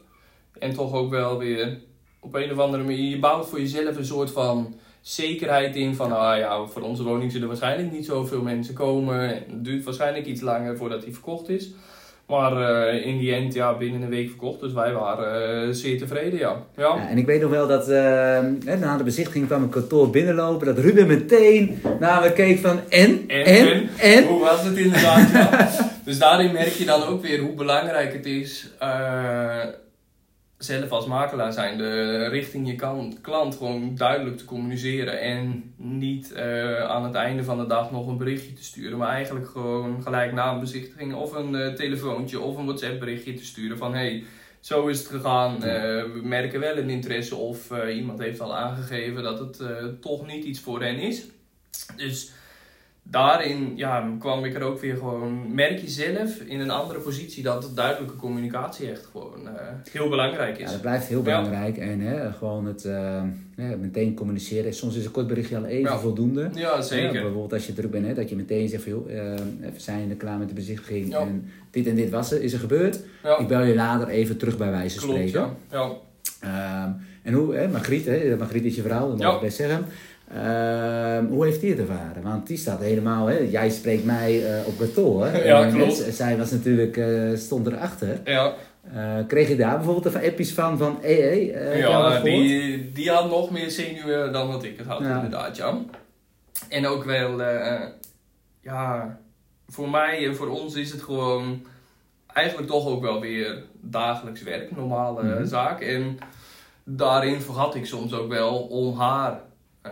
En 0.60 0.74
toch 0.74 0.94
ook 0.94 1.10
wel 1.10 1.38
weer 1.38 1.78
op 2.20 2.36
een 2.36 2.52
of 2.52 2.58
andere 2.58 2.84
manier, 2.84 3.10
je 3.10 3.20
bouwt 3.20 3.48
voor 3.48 3.60
jezelf 3.60 3.98
een 3.98 4.06
soort 4.06 4.32
van 4.32 4.76
zekerheid 5.08 5.76
in 5.76 5.96
van, 5.96 6.12
ah 6.12 6.38
ja, 6.38 6.66
voor 6.66 6.82
onze 6.82 7.04
woning 7.04 7.32
zullen 7.32 7.48
waarschijnlijk 7.48 7.92
niet 7.92 8.06
zoveel 8.06 8.42
mensen 8.42 8.74
komen. 8.74 9.20
En 9.20 9.44
Het 9.50 9.66
duurt 9.66 9.84
waarschijnlijk 9.84 10.26
iets 10.26 10.42
langer 10.42 10.78
voordat 10.78 11.04
die 11.04 11.14
verkocht 11.14 11.50
is. 11.50 11.70
Maar 12.28 12.86
eh, 12.88 13.06
in 13.06 13.18
die 13.18 13.34
end, 13.34 13.54
ja, 13.54 13.78
binnen 13.78 14.02
een 14.02 14.10
week 14.10 14.30
verkocht. 14.30 14.60
Dus 14.60 14.74
wij 14.74 14.94
waren 14.94 15.62
eh, 15.68 15.74
zeer 15.74 15.98
tevreden, 15.98 16.40
ja. 16.40 16.56
ja. 16.78 16.96
Ja, 16.96 17.10
en 17.10 17.18
ik 17.18 17.26
weet 17.26 17.42
nog 17.42 17.50
wel 17.50 17.68
dat 17.68 17.90
eh, 17.90 18.40
na 18.80 18.98
de 18.98 19.04
bezichtiging 19.04 19.46
kwam 19.46 19.64
een 19.64 19.70
kantoor 19.70 20.10
binnenlopen. 20.10 20.66
Dat 20.66 20.78
Ruben 20.78 21.08
meteen 21.08 21.82
naar 22.00 22.22
me 22.22 22.34
keek 22.34 22.60
van 22.60 22.80
en, 22.90 23.24
en, 23.28 23.46
En, 23.46 23.68
en. 23.68 23.90
en? 23.98 24.26
Hoe 24.26 24.40
was 24.40 24.64
het 24.64 24.78
inderdaad, 24.78 25.32
ja. 25.32 25.70
Dus 26.06 26.20
daarin 26.20 26.52
merk 26.52 26.74
je 26.74 26.86
dan 26.86 27.04
ook 27.04 27.22
weer 27.22 27.40
hoe 27.40 27.54
belangrijk 27.54 28.14
het 28.14 28.26
is, 28.26 28.70
zelf 30.58 30.90
als 30.90 31.06
makelaar 31.06 31.54
zijn, 31.54 31.78
de 31.78 32.28
richting 32.28 32.68
je 32.68 32.76
kan, 32.76 33.18
klant 33.22 33.56
gewoon 33.56 33.96
duidelijk 33.96 34.38
te 34.38 34.46
communiceren. 34.46 35.20
En 35.20 35.74
niet 35.76 36.32
eh, 36.32 36.84
aan 36.84 37.04
het 37.04 37.16
einde 37.16 37.44
van 37.44 37.58
de 37.58 37.66
dag 37.66 37.92
nog 37.92 38.08
een 38.08 38.18
berichtje 38.18 38.54
te 38.54 38.64
sturen, 38.64 38.98
maar 38.98 39.10
eigenlijk 39.10 39.48
gewoon 39.48 40.04
gelijk 40.04 40.34
na 40.34 40.54
een 40.54 40.60
bezichtiging 40.60 41.14
of 41.14 41.34
een 41.34 41.56
eh, 41.56 41.74
telefoontje 41.74 42.40
of 42.40 42.58
een 42.58 42.66
WhatsApp 42.66 43.00
berichtje 43.00 43.34
te 43.34 43.46
sturen 43.46 43.78
van 43.78 43.94
hey, 43.94 44.24
zo 44.60 44.88
is 44.88 45.00
het 45.00 45.08
gegaan. 45.08 45.64
Eh, 45.64 46.04
we 46.04 46.22
merken 46.24 46.60
wel 46.60 46.78
een 46.78 46.90
interesse 46.90 47.36
of 47.36 47.72
iemand 47.90 48.20
heeft 48.20 48.42
al 48.42 48.56
aangegeven 48.56 49.24
dat 49.24 49.40
het 49.40 49.62
toch 50.02 50.28
niet 50.28 50.44
iets 50.44 50.60
voor 50.60 50.82
hen 50.82 51.00
is. 51.00 51.26
Dus 51.96 52.32
daarin 53.10 53.74
ja, 53.76 54.10
kwam 54.20 54.46
ik 54.46 54.56
er 54.56 54.62
ook 54.62 54.80
weer 54.82 54.96
gewoon, 54.96 55.54
merk 55.56 55.80
je 55.80 55.90
zelf 55.90 56.40
in 56.40 56.60
een 56.60 56.70
andere 56.70 57.00
positie 57.00 57.44
dat 57.44 57.72
duidelijke 57.76 58.16
communicatie 58.16 58.92
echt 58.92 59.06
gewoon 59.12 59.48
eh, 59.48 59.54
heel 59.92 60.10
belangrijk 60.10 60.58
Ja, 60.58 60.66
is. 60.66 60.72
dat 60.72 60.82
blijft 60.82 61.08
heel 61.08 61.18
Ja. 61.18 61.24
belangrijk. 61.24 61.78
En 61.78 62.00
hè, 62.00 62.32
gewoon 62.32 62.66
het 62.66 62.86
eh, 62.86 63.22
meteen 63.80 64.14
communiceren. 64.14 64.74
Soms 64.74 64.96
is 64.96 65.06
een 65.06 65.12
kort 65.12 65.28
berichtje 65.28 65.58
al 65.58 65.66
even 65.66 65.92
Ja. 65.92 65.98
voldoende. 66.00 66.50
Ja, 66.54 66.60
Ja, 66.60 66.82
zeker. 66.82 67.12
bijvoorbeeld 67.12 67.54
als 67.54 67.66
je 67.68 67.74
druk 67.74 67.92
bent, 67.92 68.06
hè, 68.06 68.14
dat 68.14 68.30
je 68.30 68.36
meteen 68.36 68.70
zegt 68.70 68.84
van 68.84 68.92
joh, 68.92 69.10
eh, 69.12 69.34
we 69.60 69.72
zijn 69.76 70.10
er 70.10 70.16
klaar 70.16 70.38
met 70.38 70.48
de 70.48 70.54
bezichtiging. 70.54 71.10
Ja. 71.12 71.20
En 71.20 71.50
dit 71.72 71.88
en 71.88 71.96
dit 71.96 72.10
was 72.10 72.32
er, 72.32 72.42
is 72.42 72.54
er 72.54 72.60
gebeurd. 72.60 73.00
Ja, 73.24 73.38
Ik 73.38 73.48
bel 73.48 73.62
je 73.64 73.76
later 73.76 74.08
even 74.08 74.38
terug 74.38 74.58
bij 74.58 74.72
wijze 74.72 75.00
van 75.00 75.10
klopt. 75.10 75.30
spreken. 75.30 75.56
Ja. 75.72 75.78
Ja. 75.80 75.96
Ehm, 76.84 76.92
en 77.24 77.34
hoe, 77.34 77.56
hè, 77.56 77.68
Margriet, 77.68 78.06
hè, 78.06 78.36
Margriet 78.38 78.66
is 78.66 78.76
je 78.76 78.82
vrouw, 78.82 79.08
dat 79.08 79.18
mag 79.18 79.28
Ja. 79.28 79.36
ik 79.36 79.42
best 79.42 79.58
zeggen. 79.58 79.86
Ehm, 80.34 81.26
hoe 81.26 81.46
heeft 81.46 81.62
die 81.62 81.70
het 81.70 81.80
ervaren? 81.80 82.24
Want 82.24 82.48
die 82.48 82.58
staat 82.58 82.80
helemaal, 82.80 83.26
hè, 83.28 83.38
jij 83.38 83.70
spreekt 83.70 84.06
mij 84.06 84.46
eh, 84.60 84.68
op 84.68 84.78
kantoor. 84.78 85.28
Ja, 85.28 85.70
klopt. 85.72 85.96
zij 86.12 86.38
was 86.38 86.52
natuurlijk, 86.52 86.98
eh, 86.98 87.36
stond 87.36 87.68
erachter. 87.68 88.20
Ja, 88.24 88.54
Eh, 88.94 89.16
kreeg 89.28 89.48
je 89.48 89.56
daar 89.56 89.76
bijvoorbeeld 89.76 90.06
even 90.16 90.30
appjes 90.30 90.54
van, 90.54 90.78
van 90.78 90.88
al 90.88 92.02
wat 92.02 92.14
ja 92.14 92.20
die, 92.22 92.92
die 92.92 93.10
had 93.10 93.30
nog 93.30 93.52
meer 93.52 93.70
zenuwen 93.72 94.34
dan 94.34 94.48
wat 94.48 94.64
ik 94.64 94.78
het 94.78 94.88
had, 94.88 95.00
Ja. 95.00 95.16
inderdaad. 95.16 95.58
Ja. 95.58 95.78
En 96.70 96.88
ook 96.88 97.04
wel, 97.04 97.42
ja, 98.62 99.18
voor 99.68 99.90
mij 99.90 100.26
en 100.28 100.36
voor 100.36 100.48
ons 100.48 100.76
is 100.76 100.92
het 100.92 101.02
gewoon 101.02 101.66
eigenlijk 102.34 102.68
toch 102.68 102.88
ook 102.88 103.02
wel 103.02 103.20
weer 103.22 103.64
dagelijks 103.82 104.42
werk, 104.44 104.76
normale 104.76 105.24
Mhm. 105.24 105.46
zaak. 105.46 105.82
En 105.82 106.18
daarin 106.84 107.42
vergat 107.42 107.76
ik 107.76 107.86
soms 107.86 108.14
ook 108.14 108.30
wel 108.30 108.58
om 108.58 108.98
haar 109.00 109.40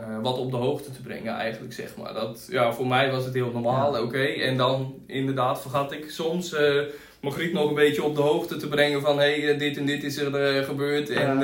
eh, 0.01 0.21
wat 0.21 0.37
op 0.37 0.51
de 0.51 0.57
hoogte 0.57 0.91
te 0.91 1.01
brengen, 1.01 1.33
eigenlijk 1.33 1.73
zeg 1.73 1.95
maar. 1.97 2.13
Dat, 2.13 2.47
ja, 2.51 2.73
voor 2.73 2.87
mij 2.87 3.11
was 3.11 3.25
het 3.25 3.33
heel 3.33 3.51
normaal, 3.51 3.95
Ja. 3.95 4.01
oké. 4.01 4.23
En 4.23 4.57
dan 4.57 4.93
inderdaad 5.07 5.61
vergat 5.61 5.91
ik 5.91 6.09
soms 6.09 6.53
eh 6.53 6.81
Margriet 7.21 7.53
nog 7.53 7.69
een 7.69 7.75
beetje 7.75 8.03
op 8.03 8.15
de 8.15 8.21
hoogte 8.21 8.55
te 8.57 8.67
brengen 8.67 9.01
van 9.01 9.19
hé, 9.19 9.41
hey, 9.41 9.53
eh, 9.53 9.59
dit 9.59 9.77
en 9.77 9.85
dit 9.85 10.03
is 10.03 10.17
er 10.17 10.63
gebeurd. 10.63 11.09
En 11.09 11.39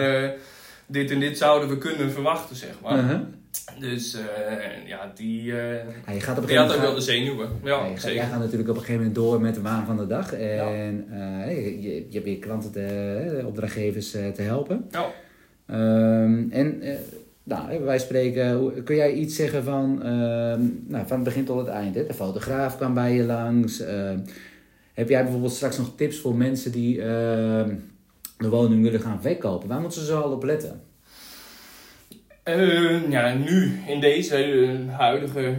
dit 0.88 1.12
en 1.12 1.20
dit 1.20 1.38
zouden 1.38 1.70
we 1.70 1.77
kunnen 1.77 2.12
verwachten, 2.12 2.55
zeg 2.55 2.74
maar. 2.84 2.98
Uh-huh. 2.98 3.20
Dus 3.79 4.17
ja, 4.86 5.12
die, 5.15 5.43
Ja, 5.46 5.81
je 6.13 6.20
gaat 6.20 6.38
op 6.38 6.43
een 6.43 6.50
die 6.50 6.58
had 6.58 6.75
ook 6.75 6.81
wel 6.81 6.93
de 6.93 7.01
zenuwen. 7.01 7.50
Ja, 7.63 7.70
Ja, 7.70 7.86
je 7.86 7.98
gaat- 7.98 8.12
jij 8.13 8.25
gaat 8.25 8.39
natuurlijk 8.39 8.70
op 8.70 8.75
een 8.75 8.81
gegeven 8.81 8.98
moment 9.01 9.15
door 9.15 9.41
met 9.41 9.55
de 9.55 9.62
waan 9.62 9.86
van 9.86 9.98
de 9.98 10.08
dag. 10.08 10.34
En 10.34 11.05
je, 11.50 11.81
je, 11.81 11.96
je 11.96 12.08
hebt 12.12 12.25
weer 12.25 12.39
klanten, 12.39 12.72
te, 12.72 13.43
opdrachtgevers 13.46 14.12
te 14.12 14.41
helpen. 14.41 14.88
Ja. 14.91 15.05
Ehm, 15.67 16.50
en 16.50 16.81
nou, 17.51 17.84
wij 17.84 18.00
spreken, 18.00 18.74
kun 18.84 18.96
jij 18.96 19.13
iets 19.13 19.36
zeggen 19.36 19.63
van, 19.63 20.03
ehm, 20.03 20.62
nou, 20.88 21.08
van 21.08 21.15
het 21.15 21.24
begin 21.24 21.46
tot 21.46 21.58
het 21.58 21.67
eind? 21.67 21.93
De 21.93 22.13
fotograaf 22.13 22.77
kwam 22.77 22.93
bij 22.93 23.13
je 23.13 23.24
langs. 23.24 23.79
ehm, 23.79 24.20
heb 24.93 25.10
jij 25.10 25.24
bijvoorbeeld 25.24 25.53
straks 25.53 25.77
nog 25.77 25.96
tips 25.96 26.20
voor 26.20 26.36
mensen 26.36 26.72
die 26.72 27.01
ehm, 27.01 27.75
de 28.38 28.50
woning 28.50 28.84
willen 28.84 29.00
gaan 29.00 29.22
verkopen? 29.22 29.67
Waar 29.67 29.81
moeten 29.81 30.00
ze 30.00 30.05
zo 30.05 30.22
al 30.22 30.31
op 30.31 30.43
letten? 30.43 30.81
Eh, 32.43 33.10
ja, 33.12 33.33
nu 33.33 33.81
in 33.88 34.00
deze 34.00 34.36
eh, 34.36 34.98
huidige 34.98 35.55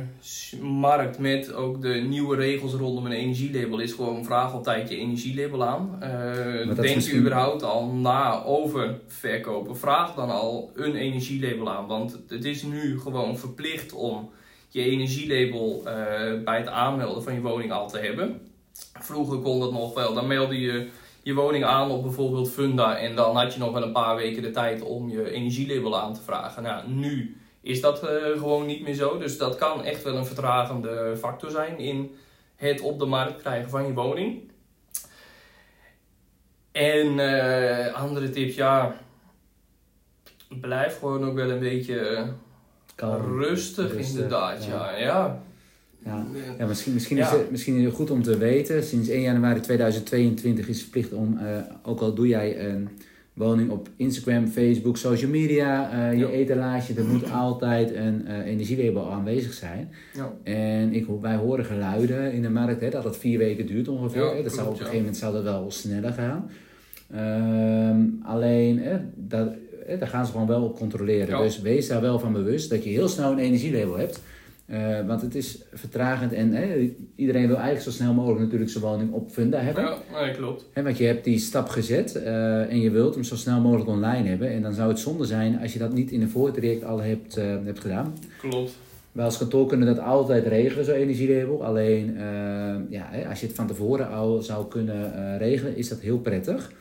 markt 0.61 1.19
met 1.19 1.53
ook 1.53 1.83
de 1.83 1.89
nieuwe 1.95 2.37
regels 2.37 2.73
rondom 2.73 3.07
een 3.07 3.13
energielabel 3.13 3.79
is 3.79 3.93
gewoon 3.93 4.25
vraag 4.25 4.53
altijd 4.53 4.89
je 4.89 4.97
energielabel 4.97 5.65
aan. 5.65 5.99
Is 6.03 6.75
denk 6.75 6.95
misschien- 6.95 7.15
je 7.15 7.21
überhaupt 7.21 7.63
al 7.63 7.87
na 7.87 8.43
over 8.45 9.01
verkopen? 9.07 9.77
Vraag 9.77 10.15
dan 10.15 10.31
al 10.31 10.71
een 10.75 10.97
energielabel 10.97 11.71
aan, 11.71 11.87
want 11.87 12.19
het 12.29 12.45
is 12.45 12.63
nu 12.63 13.01
gewoon 13.01 13.39
verplicht 13.39 13.93
om 13.93 14.31
je 14.69 14.83
energielabel 14.83 15.83
eh, 15.85 16.43
bij 16.45 16.59
het 16.59 16.69
aanmelden 16.69 17.23
van 17.23 17.35
je 17.35 17.41
woning 17.41 17.73
al 17.73 17.89
te 17.89 17.99
hebben. 17.99 18.41
Vroeger 18.93 19.39
kon 19.39 19.61
dat 19.61 19.73
nog 19.73 19.95
wel, 19.95 20.15
dan 20.15 20.27
meldde 20.27 20.61
je 20.61 20.89
je 21.23 21.35
woning 21.35 21.65
aan 21.65 21.91
op 21.91 22.03
bijvoorbeeld 22.03 22.51
Funda 22.51 22.99
en 22.99 23.17
dan 23.17 23.37
had 23.37 23.55
je 23.55 23.59
nog 23.59 23.73
wel 23.73 23.83
een 23.83 23.93
paar 23.93 24.17
weken 24.17 24.43
de 24.43 24.51
tijd 24.51 24.83
om 24.83 25.11
je 25.11 25.31
energielabel 25.31 26.01
aan 26.01 26.15
te 26.15 26.23
vragen. 26.23 26.63
Nou, 26.63 26.89
nu 26.89 27.37
is 27.61 27.81
dat 27.81 28.03
eh, 28.09 28.31
gewoon 28.31 28.67
niet 28.67 28.83
meer 28.83 28.95
zo, 28.95 29.19
dus 29.19 29.39
dat 29.39 29.57
kan 29.57 29.85
echt 29.85 30.03
wel 30.03 30.17
een 30.17 30.27
vertragende 30.27 31.17
factor 31.19 31.51
zijn 31.51 31.79
in 31.79 32.17
het 32.57 32.81
op 32.81 32.99
de 32.99 33.07
markt 33.07 33.41
krijgen 33.41 33.71
van 33.71 33.87
je 33.87 33.93
woning. 33.93 34.51
En 36.73 37.19
eh, 37.19 37.95
andere 37.95 38.31
tips, 38.31 38.55
ja, 38.55 38.97
blijf 40.61 40.99
gewoon 40.99 41.25
ook 41.25 41.35
wel 41.35 41.51
een 41.51 41.59
beetje 41.59 41.99
eh, 42.01 42.29
Kalm, 42.95 43.39
rustig, 43.39 43.93
rustig, 43.93 44.15
inderdaad, 44.15 44.65
ja. 44.65 44.91
ja. 44.91 44.99
ja. 44.99 45.43
Ja. 46.05 46.27
Ja, 46.59 46.67
misschien, 46.67 46.93
misschien, 46.93 47.19
is 47.19 47.31
het, 47.31 47.51
misschien 47.51 47.77
is 47.77 47.85
het 47.85 47.95
goed 47.95 48.11
om 48.11 48.23
te 48.23 48.39
weten. 48.39 48.85
Sinds 48.85 49.09
1 49.09 49.21
januari 49.21 49.61
2022 49.61 50.69
is 50.69 50.75
het 50.75 50.83
verplicht 50.83 51.13
om, 51.13 51.39
eh, 51.39 51.47
ook 51.83 52.01
al 52.01 52.15
doe 52.15 52.27
jij 52.29 52.69
een 52.69 52.89
woning 53.33 53.71
op 53.71 53.89
Instagram, 53.97 54.47
Facebook, 54.47 54.97
social 54.97 55.31
media, 55.31 55.91
eh, 55.91 56.13
je 56.13 56.19
Ja. 56.19 56.29
etalage, 56.29 56.95
er 56.95 57.05
moet 57.05 57.31
altijd 57.31 57.95
een 57.95 58.27
eh, 58.27 58.47
energielabel 58.47 59.11
aanwezig 59.13 59.53
zijn. 59.53 59.91
Ja. 60.15 60.33
En 60.53 60.93
ik, 60.93 61.07
wij 61.21 61.37
horen 61.37 61.65
geluiden 61.65 62.33
in 62.33 62.43
de 62.43 62.51
markt 62.51 62.81
hè, 62.81 62.91
dat 62.91 63.05
het 63.05 63.17
vier 63.17 63.39
weken 63.39 63.67
duurt 63.67 63.89
ongeveer. 63.89 64.35
Hè. 64.35 64.43
dat 64.43 64.53
zou, 64.53 64.67
op 64.67 64.73
een 64.73 64.79
gegeven 64.79 64.99
moment 64.99 65.17
zou 65.17 65.33
dat 65.33 65.43
wel 65.43 65.71
sneller 65.71 66.13
gaan. 66.13 66.51
Ehm, 67.15 68.01
alleen, 68.23 68.79
hè, 68.79 68.99
dat, 69.15 69.49
hè, 69.87 69.99
daar 69.99 70.09
gaan 70.09 70.27
ze 70.27 70.33
gewoon 70.33 70.47
wel 70.47 70.63
op 70.63 70.77
controleren. 70.77 71.39
Dus 71.43 71.61
wees 71.61 71.89
daar 71.89 72.01
wel 72.01 72.19
van 72.19 72.33
bewust 72.33 72.71
dat 72.71 72.85
je 72.85 72.91
heel 72.91 73.09
snel 73.09 73.33
een 73.33 73.39
energielabel 73.39 73.97
hebt. 73.99 74.21
Eh, 74.73 75.07
want 75.07 75.23
het 75.23 75.35
is 75.35 75.59
vertragend 75.73 76.33
en 76.33 76.53
hè, 76.53 76.95
iedereen 77.17 77.47
wil 77.47 77.57
eigenlijk 77.57 77.85
zo 77.85 77.91
snel 77.91 78.13
mogelijk 78.15 78.41
natuurlijk 78.41 78.71
zijn 78.71 78.85
woning 78.85 79.13
op 79.13 79.31
Funda 79.31 79.59
hebben. 79.59 79.85
Ja, 79.85 79.97
nee, 80.21 80.35
klopt. 80.35 80.65
Hè, 80.73 80.83
want 80.83 80.99
je 80.99 81.05
hebt 81.05 81.25
die 81.25 81.39
stap 81.39 81.69
gezet 81.69 82.15
eh, 82.15 82.71
en 82.71 82.81
je 82.81 82.91
wilt 82.91 83.15
hem 83.15 83.25
zo 83.25 83.37
snel 83.37 83.61
mogelijk 83.61 83.89
online 83.89 84.29
hebben. 84.29 84.51
En 84.51 84.63
dan 84.63 84.73
zou 84.73 84.89
het 84.89 84.99
zonde 84.99 85.25
zijn 85.25 85.61
als 85.61 85.73
je 85.73 85.79
dat 85.79 85.93
niet 85.93 86.11
in 86.11 86.23
een 86.23 86.31
voortraject 86.31 86.85
al 86.85 87.01
hebt, 87.03 87.37
eh, 87.37 87.45
hebt 87.65 87.81
gedaan. 87.81 88.15
Klopt. 88.41 88.73
Wij 89.13 89.25
als 89.25 89.39
kantoor 89.39 89.67
kunnen 89.67 89.87
dat 89.87 89.99
altijd 89.99 90.47
regelen, 90.47 90.85
zo'n 90.85 90.95
energielabel. 90.95 91.65
Alleen 91.65 92.17
ja, 92.89 93.09
hè, 93.11 93.29
als 93.29 93.41
je 93.41 93.47
het 93.47 93.57
van 93.57 93.67
tevoren 93.67 94.09
al 94.11 94.43
zou 94.43 94.69
kunnen 94.69 95.39
regelen, 95.39 95.77
is 95.77 95.89
dat 95.89 96.01
heel 96.01 96.19
prettig. 96.19 96.73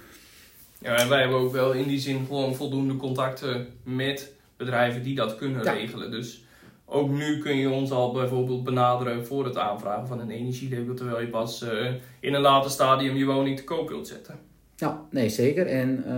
Ja, 0.77 0.95
en 0.95 1.10
wij 1.10 1.19
hebben 1.19 1.38
ook 1.38 1.51
wel 1.51 1.71
in 1.71 1.88
die 1.88 2.00
zin 2.00 2.25
gewoon 2.27 2.55
voldoende 2.55 2.95
contacten 2.95 3.67
met 3.83 4.31
bedrijven 4.57 5.03
die 5.03 5.15
dat 5.15 5.36
kunnen 5.36 5.63
Ja. 5.63 5.71
regelen. 5.71 6.12
Dus 6.12 6.43
ook 6.91 7.10
nu 7.10 7.38
kun 7.38 7.57
je 7.57 7.69
ons 7.69 7.91
al 7.91 8.12
bijvoorbeeld 8.12 8.63
benaderen 8.63 9.25
voor 9.25 9.45
het 9.45 9.57
aanvragen 9.57 10.07
van 10.07 10.19
een 10.19 10.29
energielabel, 10.29 10.95
terwijl 10.95 11.21
je 11.21 11.27
pas 11.27 11.62
eh, 11.62 11.91
in 12.19 12.33
een 12.33 12.41
later 12.41 12.71
stadium 12.71 13.15
je 13.15 13.25
woning 13.25 13.57
te 13.57 13.63
koop 13.63 13.89
wilt 13.89 14.07
zetten. 14.07 14.39
Ja, 14.75 15.01
nee, 15.10 15.29
zeker. 15.29 15.67
En 15.67 16.03
eh, 16.05 16.13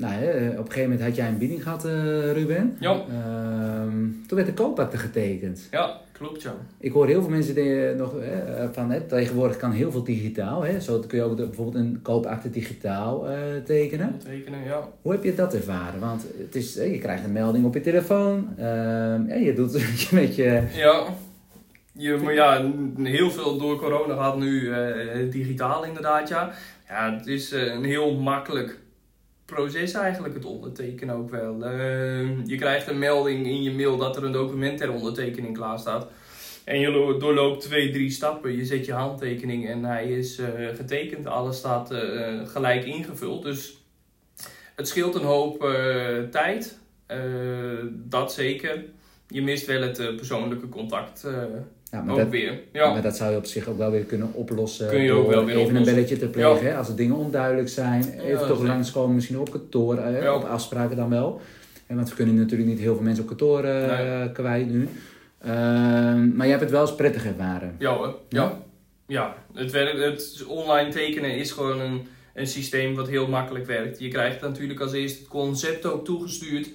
nou, 0.00 0.12
hè, 0.12 0.48
op 0.50 0.58
een 0.58 0.72
gegeven 0.72 0.82
moment 0.82 1.00
had 1.00 1.16
jij 1.16 1.28
een 1.28 1.38
bieding 1.38 1.62
gehad, 1.62 1.84
eh, 1.84 2.32
Ruben. 2.32 2.76
Ja. 2.80 2.92
Ehm, 2.92 4.06
toen 4.26 4.36
werd 4.36 4.46
de 4.46 4.54
koopakte 4.54 4.96
getekend. 4.96 5.68
Ja, 5.70 6.00
klopt 6.18 6.42
ja. 6.42 6.54
Ik 6.78 6.92
hoor 6.92 7.06
heel 7.06 7.20
veel 7.20 7.30
mensen 7.30 7.54
die, 7.54 7.86
eh, 7.88 7.96
nog 7.96 8.12
hè, 8.20 8.72
van 8.72 8.90
hè, 8.90 9.00
tegenwoordig 9.00 9.56
kan 9.56 9.70
heel 9.72 9.90
veel 9.90 10.04
digitaal. 10.04 10.62
Hè? 10.64 10.80
Zo 10.80 10.98
kun 11.06 11.18
je 11.18 11.24
ook 11.24 11.36
de- 11.36 11.46
bijvoorbeeld 11.46 11.84
een 11.84 11.98
koopakte 12.02 12.50
digitaal 12.50 13.28
eh, 13.28 13.36
tekenen. 13.64 14.18
Tekenen, 14.24 14.64
ja. 14.64 14.88
Hoe 15.02 15.12
heb 15.12 15.24
je 15.24 15.34
dat 15.34 15.54
ervaren? 15.54 16.00
Want 16.00 16.26
het 16.38 16.54
is, 16.54 16.74
je 16.74 16.98
krijgt 16.98 17.24
een 17.24 17.32
melding 17.32 17.64
op 17.64 17.74
je 17.74 17.80
telefoon. 17.80 18.48
ehm, 18.58 19.26
en 19.26 19.42
je 19.42 19.52
doet 19.54 19.72
het 19.72 20.08
met 20.12 20.36
je... 20.36 20.62
Ja. 20.74 21.04
Je, 21.92 22.16
maar 22.24 22.34
ja, 22.34 22.70
heel 23.02 23.30
veel 23.30 23.58
door 23.58 23.78
corona 23.78 24.14
gaat 24.14 24.38
nu 24.38 24.72
eh, 24.72 25.30
digitaal 25.30 25.84
inderdaad, 25.84 26.28
ja. 26.28 26.50
Ja, 26.88 27.14
het 27.16 27.26
is 27.26 27.52
eh, 27.52 27.74
een 27.74 27.84
heel 27.84 28.14
makkelijk 28.14 28.78
proces 29.54 29.92
eigenlijk, 29.92 30.34
het 30.34 30.44
ondertekenen 30.44 31.14
ook 31.14 31.30
wel. 31.30 31.64
Eh, 31.64 32.46
je 32.46 32.56
krijgt 32.56 32.86
een 32.88 32.98
melding 32.98 33.46
in 33.46 33.62
je 33.62 33.70
mail 33.72 33.96
dat 33.96 34.16
er 34.16 34.24
een 34.24 34.32
document 34.32 34.78
ter 34.78 34.92
ondertekening 34.92 35.56
klaar 35.56 35.78
staat. 35.78 36.06
En 36.64 36.80
je 36.80 36.90
lo- 36.90 37.18
doorloopt 37.18 37.60
twee, 37.60 37.90
drie 37.90 38.10
stappen. 38.10 38.56
Je 38.56 38.64
zet 38.64 38.84
je 38.86 38.92
handtekening 38.92 39.68
en 39.68 39.84
hij 39.84 40.08
is 40.10 40.38
eh, 40.38 40.48
getekend. 40.76 41.26
Alles 41.26 41.56
staat 41.56 41.90
eh, 41.90 42.46
gelijk 42.46 42.84
ingevuld. 42.84 43.42
Dus 43.42 43.76
het 44.74 44.88
scheelt 44.88 45.14
een 45.14 45.24
hoop 45.24 45.64
eh, 45.64 46.18
tijd. 46.30 46.78
Dat 47.90 48.32
zeker. 48.32 48.84
Je 49.28 49.42
mist 49.42 49.66
wel 49.66 49.82
het 49.82 50.16
persoonlijke 50.16 50.68
contact 50.68 51.26
Ja, 51.92 52.00
maar, 52.02 52.14
ook 52.14 52.18
dat, 52.20 52.28
weer. 52.28 52.60
Ja. 52.72 52.92
maar 52.92 53.02
dat 53.02 53.16
zou 53.16 53.30
je 53.30 53.36
op 53.36 53.44
zich 53.44 53.66
ook 53.68 53.78
wel 53.78 53.90
weer 53.90 54.04
kunnen 54.04 54.30
oplossen. 54.32 54.88
Kun 54.88 55.02
je 55.02 55.12
ook 55.12 55.28
wel 55.30 55.44
weer 55.44 55.54
even 55.56 55.66
oplossen. 55.66 55.76
een 55.76 55.94
belletje 55.94 56.16
te 56.18 56.26
plegen. 56.28 56.66
Hè? 56.66 56.76
Als 56.76 56.88
er 56.88 56.96
dingen 56.96 57.16
onduidelijk 57.16 57.68
zijn. 57.68 58.02
Even 58.20 58.38
toch 58.38 58.48
zeker. 58.48 58.64
langskomen, 58.66 59.14
misschien 59.14 59.38
op 59.38 59.50
kantoor. 59.50 59.96
eh, 59.98 60.22
Ja. 60.22 60.34
Op 60.34 60.44
afspraken 60.44 60.96
dan 60.96 61.10
wel. 61.10 61.40
En 61.86 61.96
want 61.96 62.08
we 62.08 62.14
kunnen 62.14 62.34
natuurlijk 62.34 62.68
niet 62.68 62.78
heel 62.78 62.94
veel 62.94 63.04
mensen 63.04 63.22
op 63.22 63.28
kantoor 63.28 63.62
Nee. 63.62 64.32
kwijt 64.32 64.70
nu. 64.70 64.88
Ehm, 65.42 66.36
maar 66.36 66.44
je 66.46 66.50
hebt 66.50 66.60
het 66.62 66.70
wel 66.70 66.80
eens 66.80 66.94
prettig 66.94 67.24
ervaren. 67.26 67.74
Ja 67.78 67.96
hoor. 67.96 68.14
Ja. 68.28 68.58
Ja. 69.06 69.34
Het, 69.54 69.70
werkt, 69.72 69.98
het 69.98 70.44
online 70.46 70.90
tekenen 70.90 71.36
is 71.36 71.50
gewoon 71.50 71.80
een, 71.80 72.06
een 72.34 72.46
systeem 72.46 72.94
wat 72.94 73.08
heel 73.08 73.28
makkelijk 73.28 73.66
werkt. 73.66 73.98
Je 74.00 74.08
krijgt 74.08 74.40
natuurlijk 74.40 74.80
als 74.80 74.92
eerste 74.92 75.18
het 75.18 75.28
concept 75.28 75.86
ook 75.86 76.04
toegestuurd. 76.04 76.68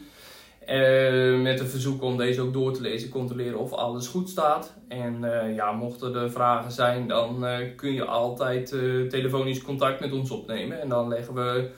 Eh, 0.66 1.42
met 1.42 1.60
een 1.60 1.68
verzoek 1.68 2.02
om 2.02 2.18
deze 2.18 2.42
ook 2.42 2.54
door 2.54 2.74
te 2.74 2.82
lezen, 2.82 3.10
controleren 3.10 3.60
of 3.60 3.72
alles 3.72 4.08
goed 4.08 4.30
staat. 4.30 4.74
En 4.88 5.24
eh, 5.24 5.56
ja, 5.56 5.72
mochten 5.72 6.16
er 6.16 6.32
vragen 6.32 6.72
zijn, 6.72 7.08
dan 7.08 7.46
eh, 7.46 7.58
kun 7.76 7.94
je 7.94 8.06
altijd 8.06 8.70
telefonisch 9.10 9.62
contact 9.62 10.00
met 10.00 10.12
ons 10.14 10.32
opnemen. 10.32 10.82
En 10.82 10.90
dan 10.90 11.08
leggen 11.08 11.34
we 11.34 11.70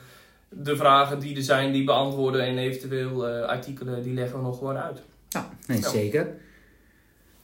de 0.50 0.76
vragen 0.76 1.20
die 1.20 1.36
er 1.36 1.42
zijn, 1.42 1.72
die 1.72 1.84
beantwoorden. 1.84 2.42
En 2.46 2.58
eventueel 2.58 3.26
artikelen, 3.28 4.04
die 4.04 4.14
leggen 4.14 4.38
we 4.38 4.44
nog 4.44 4.58
gewoon 4.58 4.78
uit. 4.78 5.02
Ja, 5.30 5.50
nee, 5.68 5.80
Ja. 5.80 5.90
zeker. 5.90 6.28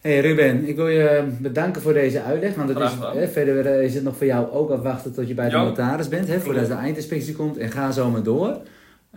Hey 0.02 0.20
Ruben, 0.20 0.68
ik 0.68 0.76
wil 0.76 0.88
je 0.88 1.24
bedanken 1.40 1.82
voor 1.82 1.94
deze 1.94 2.22
uitleg. 2.22 2.56
Want 2.56 2.70
het 2.70 2.80
is, 2.80 2.92
hè, 3.14 3.28
verder 3.28 3.82
is 3.82 3.94
het 3.94 4.04
nog 4.04 4.16
voor 4.18 4.26
jou 4.28 4.52
ook 4.52 4.70
afwachten 4.70 5.14
tot 5.14 5.28
je 5.28 5.34
bij 5.34 5.50
de 5.50 5.56
Ja. 5.56 5.64
notaris 5.64 6.08
bent. 6.08 6.28
Hè, 6.28 6.40
voordat 6.40 6.68
de 6.68 6.74
eindinspectie 6.74 7.36
komt. 7.36 7.58
En 7.58 7.72
ga 7.72 7.92
zo 7.92 8.10
maar 8.10 8.24
door. 8.24 8.58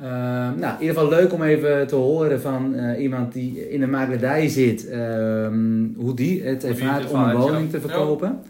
Ehm, 0.01 0.59
nou, 0.59 0.75
in 0.75 0.81
ieder 0.81 0.95
geval 0.95 1.09
leuk 1.09 1.33
om 1.33 1.43
even 1.43 1.87
te 1.87 1.95
horen 1.95 2.41
van 2.41 2.75
eh, 2.75 3.03
iemand 3.03 3.33
die 3.33 3.71
in 3.71 3.81
de 3.81 3.87
makelaardij 3.87 4.49
zit. 4.49 4.89
ehm, 4.89 5.85
hoe 5.97 6.15
die 6.15 6.43
het 6.43 6.65
ervaart 6.65 7.03
om 7.11 7.21
een 7.21 7.37
woning 7.41 7.71
te 7.71 7.81
verkopen. 7.81 8.41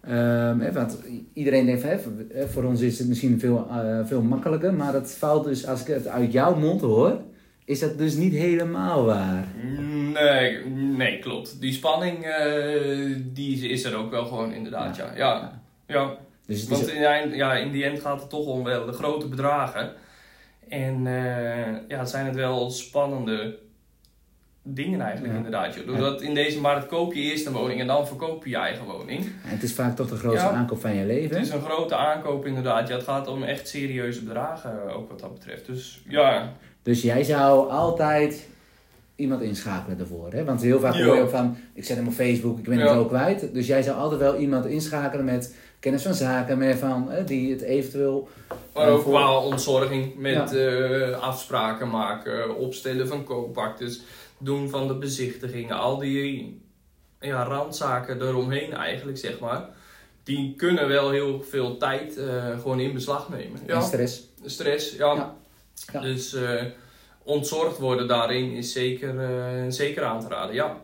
Ehm, 0.00 0.58
hè, 0.60 0.72
want 0.72 0.98
iedereen 1.32 1.66
denkt, 1.66 1.82
van, 1.82 1.90
hè, 2.32 2.48
voor- 2.48 2.64
ons 2.64 2.80
is 2.80 2.98
het 2.98 3.08
misschien 3.08 3.38
veel, 3.40 3.66
eh, 3.70 3.98
veel 4.04 4.22
makkelijker. 4.22 4.74
Maar 4.74 4.92
het 4.94 5.14
valt 5.18 5.44
dus, 5.44 5.66
als 5.66 5.80
ik 5.80 5.86
het 5.86 6.06
uit 6.08 6.32
jouw 6.32 6.54
mond 6.56 6.80
hoor, 6.80 7.20
is 7.64 7.80
dat 7.80 7.98
dus 7.98 8.14
niet 8.14 8.32
helemaal 8.34 9.04
waar. 9.04 9.44
Nee, 10.12 10.58
nee, 10.96 11.18
klopt. 11.18 11.60
Die 11.60 11.72
spanning, 11.72 12.24
eh, 12.24 13.16
die 13.32 13.68
is 13.68 13.84
er 13.84 13.96
ook 13.96 14.10
wel 14.10 14.24
gewoon 14.24 14.52
inderdaad, 14.52 14.96
ja. 14.96 15.12
Ja, 15.16 15.60
ja. 15.86 16.10
Dus 16.46 16.68
Want 16.68 16.88
in, 16.88 16.98
de 17.00 17.06
eind- 17.06 17.34
ja, 17.34 17.54
in 17.56 17.72
die 17.72 17.84
end 17.84 18.00
gaat 18.00 18.20
het 18.20 18.30
toch 18.30 18.46
om 18.46 18.64
wel 18.64 18.86
de 18.86 18.92
grote 18.92 19.28
bedragen. 19.28 19.90
En 20.70 21.06
eh, 21.06 21.88
ja, 21.88 22.04
zijn 22.04 22.26
het 22.26 22.34
wel 22.34 22.70
spannende 22.70 23.58
dingen 24.62 25.00
eigenlijk 25.00 25.32
Ja. 25.32 25.36
inderdaad. 25.38 25.74
joh. 25.74 25.86
Doordat 25.86 26.22
in 26.22 26.34
deze 26.34 26.60
markt 26.60 26.86
koop 26.86 27.12
je 27.12 27.20
eerst 27.20 27.46
een 27.46 27.52
woning 27.52 27.80
en 27.80 27.86
dan 27.86 28.06
verkoop 28.06 28.44
je 28.44 28.50
je 28.50 28.56
eigen 28.56 28.84
woning. 28.84 29.20
En 29.24 29.30
het 29.50 29.62
is 29.62 29.72
vaak 29.74 29.96
toch 29.96 30.08
de 30.08 30.16
grootste 30.16 30.46
Ja. 30.46 30.52
aankoop 30.52 30.80
van 30.80 30.94
je 30.94 31.04
leven. 31.04 31.36
Het 31.36 31.46
is 31.46 31.52
een 31.52 31.60
grote 31.62 31.94
aankoop 31.94 32.46
inderdaad. 32.46 32.88
Ja, 32.88 32.94
het 32.94 33.04
gaat 33.04 33.26
om 33.28 33.42
echt 33.42 33.68
serieuze 33.68 34.22
bedragen 34.24 34.88
eh, 34.88 34.96
ook 34.96 35.08
wat 35.08 35.20
dat 35.20 35.32
betreft. 35.34 35.66
Dus 35.66 36.02
ja, 36.08 36.52
Dus 36.82 37.02
jij 37.02 37.22
zou 37.24 37.70
altijd 37.70 38.48
iemand 39.20 39.42
inschakelen 39.42 39.98
daarvoor. 39.98 40.32
Hè? 40.32 40.44
Want 40.44 40.62
heel 40.62 40.80
vaak 40.80 40.94
hoor 40.94 41.14
je 41.14 41.20
ook 41.22 41.30
van, 41.30 41.56
ik 41.74 41.84
zet 41.84 41.96
hem 41.96 42.06
op 42.06 42.12
Facebook, 42.12 42.58
ik 42.58 42.64
ben 42.64 42.78
het 42.78 42.88
zo 42.90 43.04
kwijt. 43.04 43.54
Dus 43.54 43.66
jij 43.66 43.82
zou 43.82 43.98
altijd 43.98 44.20
wel 44.20 44.36
iemand 44.36 44.66
inschakelen 44.66 45.24
met 45.24 45.54
kennis 45.80 46.02
van 46.02 46.14
zaken, 46.14 46.58
met 46.58 46.78
van, 46.78 47.10
hè, 47.10 47.24
die 47.24 47.50
het 47.52 47.60
eventueel... 47.62 48.28
Maar 48.74 48.86
Ja, 48.86 48.90
ook 48.92 49.02
voor- 49.02 49.12
qua 49.12 49.38
ontzorging 49.38 50.14
met 50.16 50.50
Ja. 50.50 50.56
eh, 50.56 51.20
afspraken 51.20 51.88
maken, 51.90 52.56
opstellen 52.56 53.08
van 53.08 53.24
koopaktes, 53.24 54.02
doen 54.38 54.68
van 54.68 54.88
de 54.88 54.94
bezichtigingen, 54.94 55.76
al 55.78 55.98
die 55.98 56.60
ja, 57.20 57.44
randzaken 57.44 58.22
eromheen 58.22 58.72
eigenlijk, 58.72 59.18
zeg 59.18 59.38
maar. 59.38 59.68
Die 60.24 60.54
kunnen 60.56 60.88
wel 60.88 61.10
heel 61.10 61.42
veel 61.50 61.76
tijd 61.76 62.16
eh, 62.16 62.58
gewoon 62.60 62.80
in 62.80 62.92
beslag 62.92 63.28
nemen. 63.28 63.58
En 63.66 63.74
Ja, 63.74 63.80
stress. 63.80 64.22
stress, 64.44 64.96
ja. 64.96 65.14
Ja. 65.14 65.34
Ja. 65.92 66.00
Dus 66.00 66.34
eh, 66.34 66.62
ontzorgd 67.24 67.78
worden 67.78 68.08
daarin 68.08 68.52
is 68.52 68.72
zeker, 68.72 69.20
eh, 69.20 69.64
zeker 69.68 70.04
aan 70.04 70.20
te 70.20 70.28
raden, 70.28 70.54
ja. 70.54 70.76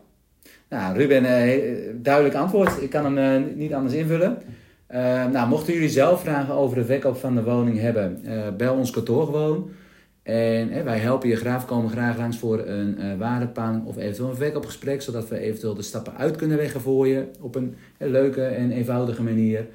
Nou, 0.69 0.97
Ruben, 0.97 1.25
eh, 1.25 1.61
duidelijk 1.95 2.35
antwoord. 2.35 2.83
Ik 2.83 2.91
kan 2.91 3.05
hem 3.05 3.19
eh, 3.19 3.55
niet 3.55 3.73
anders 3.73 3.95
invullen. 3.95 4.39
Nou, 5.33 5.49
mochten 5.49 5.73
jullie 5.73 5.89
zelf 5.89 6.21
vragen 6.21 6.55
over 6.55 6.77
de 6.77 6.85
verkoop 6.85 7.17
van 7.17 7.35
de 7.35 7.43
woning 7.43 7.79
hebben, 7.81 8.21
bel 8.57 8.75
ons 8.75 8.91
kantoor 8.91 9.25
gewoon. 9.25 9.71
En 10.23 10.85
wij 10.85 10.99
helpen 10.99 11.29
je 11.29 11.37
graag, 11.37 11.65
komen 11.65 11.91
graag 11.91 12.17
langs 12.17 12.39
voor 12.39 12.59
een 12.67 13.19
waardepang 13.19 13.85
of 13.85 13.97
eventueel 13.97 14.29
een 14.29 14.37
verkoopgesprek, 14.37 15.03
zodat 15.03 15.29
we 15.29 15.39
eventueel 15.39 15.75
de 15.75 15.83
stappen 15.83 16.17
uit 16.17 16.37
kunnen 16.37 16.57
leggen 16.57 16.81
voor 16.81 17.07
je 17.07 17.25
op 17.41 17.55
een 17.55 17.75
leuke 17.99 18.45
en 18.45 18.71
eenvoudige 18.71 19.23
manier. 19.23 19.67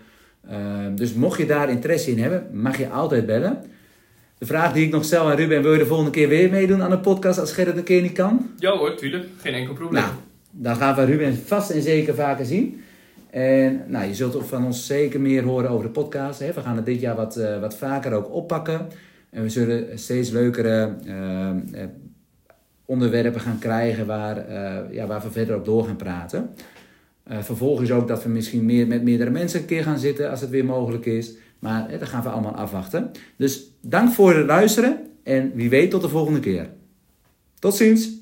Dus 0.95 1.13
mocht 1.13 1.37
je 1.37 1.45
daar 1.45 1.69
interesse 1.69 2.11
in 2.11 2.19
hebben, 2.19 2.47
mag 2.51 2.77
je 2.77 2.89
altijd 2.89 3.25
bellen. 3.25 3.63
De 4.41 4.47
vraag 4.47 4.73
die 4.73 4.85
ik 4.85 4.91
nog 4.91 5.03
stel 5.03 5.29
aan 5.29 5.35
Ruben, 5.35 5.61
wil 5.61 5.73
je 5.73 5.77
de 5.77 5.85
volgende 5.85 6.11
keer 6.11 6.27
weer 6.27 6.49
meedoen 6.49 6.81
aan 6.81 6.89
de 6.89 6.99
podcast 6.99 7.39
als 7.39 7.53
Gerrit 7.53 7.77
een 7.77 7.83
keer 7.83 8.01
niet 8.01 8.11
kan? 8.11 8.49
Ja 8.57 8.77
hoor, 8.77 8.95
tuurlijk. 8.95 9.25
Geen 9.37 9.53
enkel 9.53 9.73
probleem. 9.73 10.01
Nou, 10.01 10.13
dan 10.51 10.75
gaan 10.75 10.95
we 10.95 11.03
Ruben 11.03 11.37
vast 11.45 11.69
en 11.69 11.81
zeker 11.81 12.15
vaker 12.15 12.45
zien. 12.45 12.81
En 13.29 13.83
nou, 13.87 14.07
je 14.07 14.15
zult 14.15 14.47
van 14.47 14.65
ons 14.65 14.85
zeker 14.85 15.21
meer 15.21 15.43
horen 15.43 15.69
over 15.69 15.85
de 15.85 15.91
podcast. 15.91 16.39
Hè. 16.39 16.53
We 16.53 16.61
gaan 16.61 16.75
het 16.75 16.85
dit 16.85 16.99
jaar 16.99 17.15
wat, 17.15 17.37
eh, 17.37 17.59
wat 17.59 17.75
vaker 17.75 18.13
ook 18.13 18.33
oppakken. 18.33 18.87
En 19.29 19.41
we 19.41 19.49
zullen 19.49 19.99
steeds 19.99 20.29
leukere 20.29 20.95
eh, 21.05 21.49
eh, 21.49 21.55
onderwerpen 22.85 23.41
gaan 23.41 23.59
krijgen 23.59 24.05
waar, 24.05 24.51
ja, 24.93 25.07
waar 25.07 25.21
we 25.21 25.31
verder 25.31 25.55
op 25.55 25.65
door 25.65 25.85
gaan 25.85 25.95
praten. 25.95 26.49
Vervolgens 27.27 27.91
ook 27.91 28.07
dat 28.07 28.23
we 28.23 28.29
misschien 28.29 28.65
meer 28.65 28.87
met 28.87 29.03
meerdere 29.03 29.29
mensen 29.29 29.59
een 29.59 29.65
keer 29.65 29.83
gaan 29.83 29.99
zitten 29.99 30.29
als 30.29 30.41
het 30.41 30.49
weer 30.49 30.65
mogelijk 30.65 31.05
is. 31.05 31.35
Maar 31.61 31.99
dat 31.99 32.09
gaan 32.09 32.23
we 32.23 32.29
allemaal 32.29 32.55
afwachten. 32.55 33.11
Dus 33.37 33.71
dank 33.81 34.11
voor 34.11 34.35
het 34.35 34.45
luisteren 34.45 34.99
en 35.23 35.51
wie 35.55 35.69
weet 35.69 35.91
tot 35.91 36.01
de 36.01 36.09
volgende 36.09 36.39
keer. 36.39 36.69
Tot 37.59 37.75
ziens! 37.75 38.20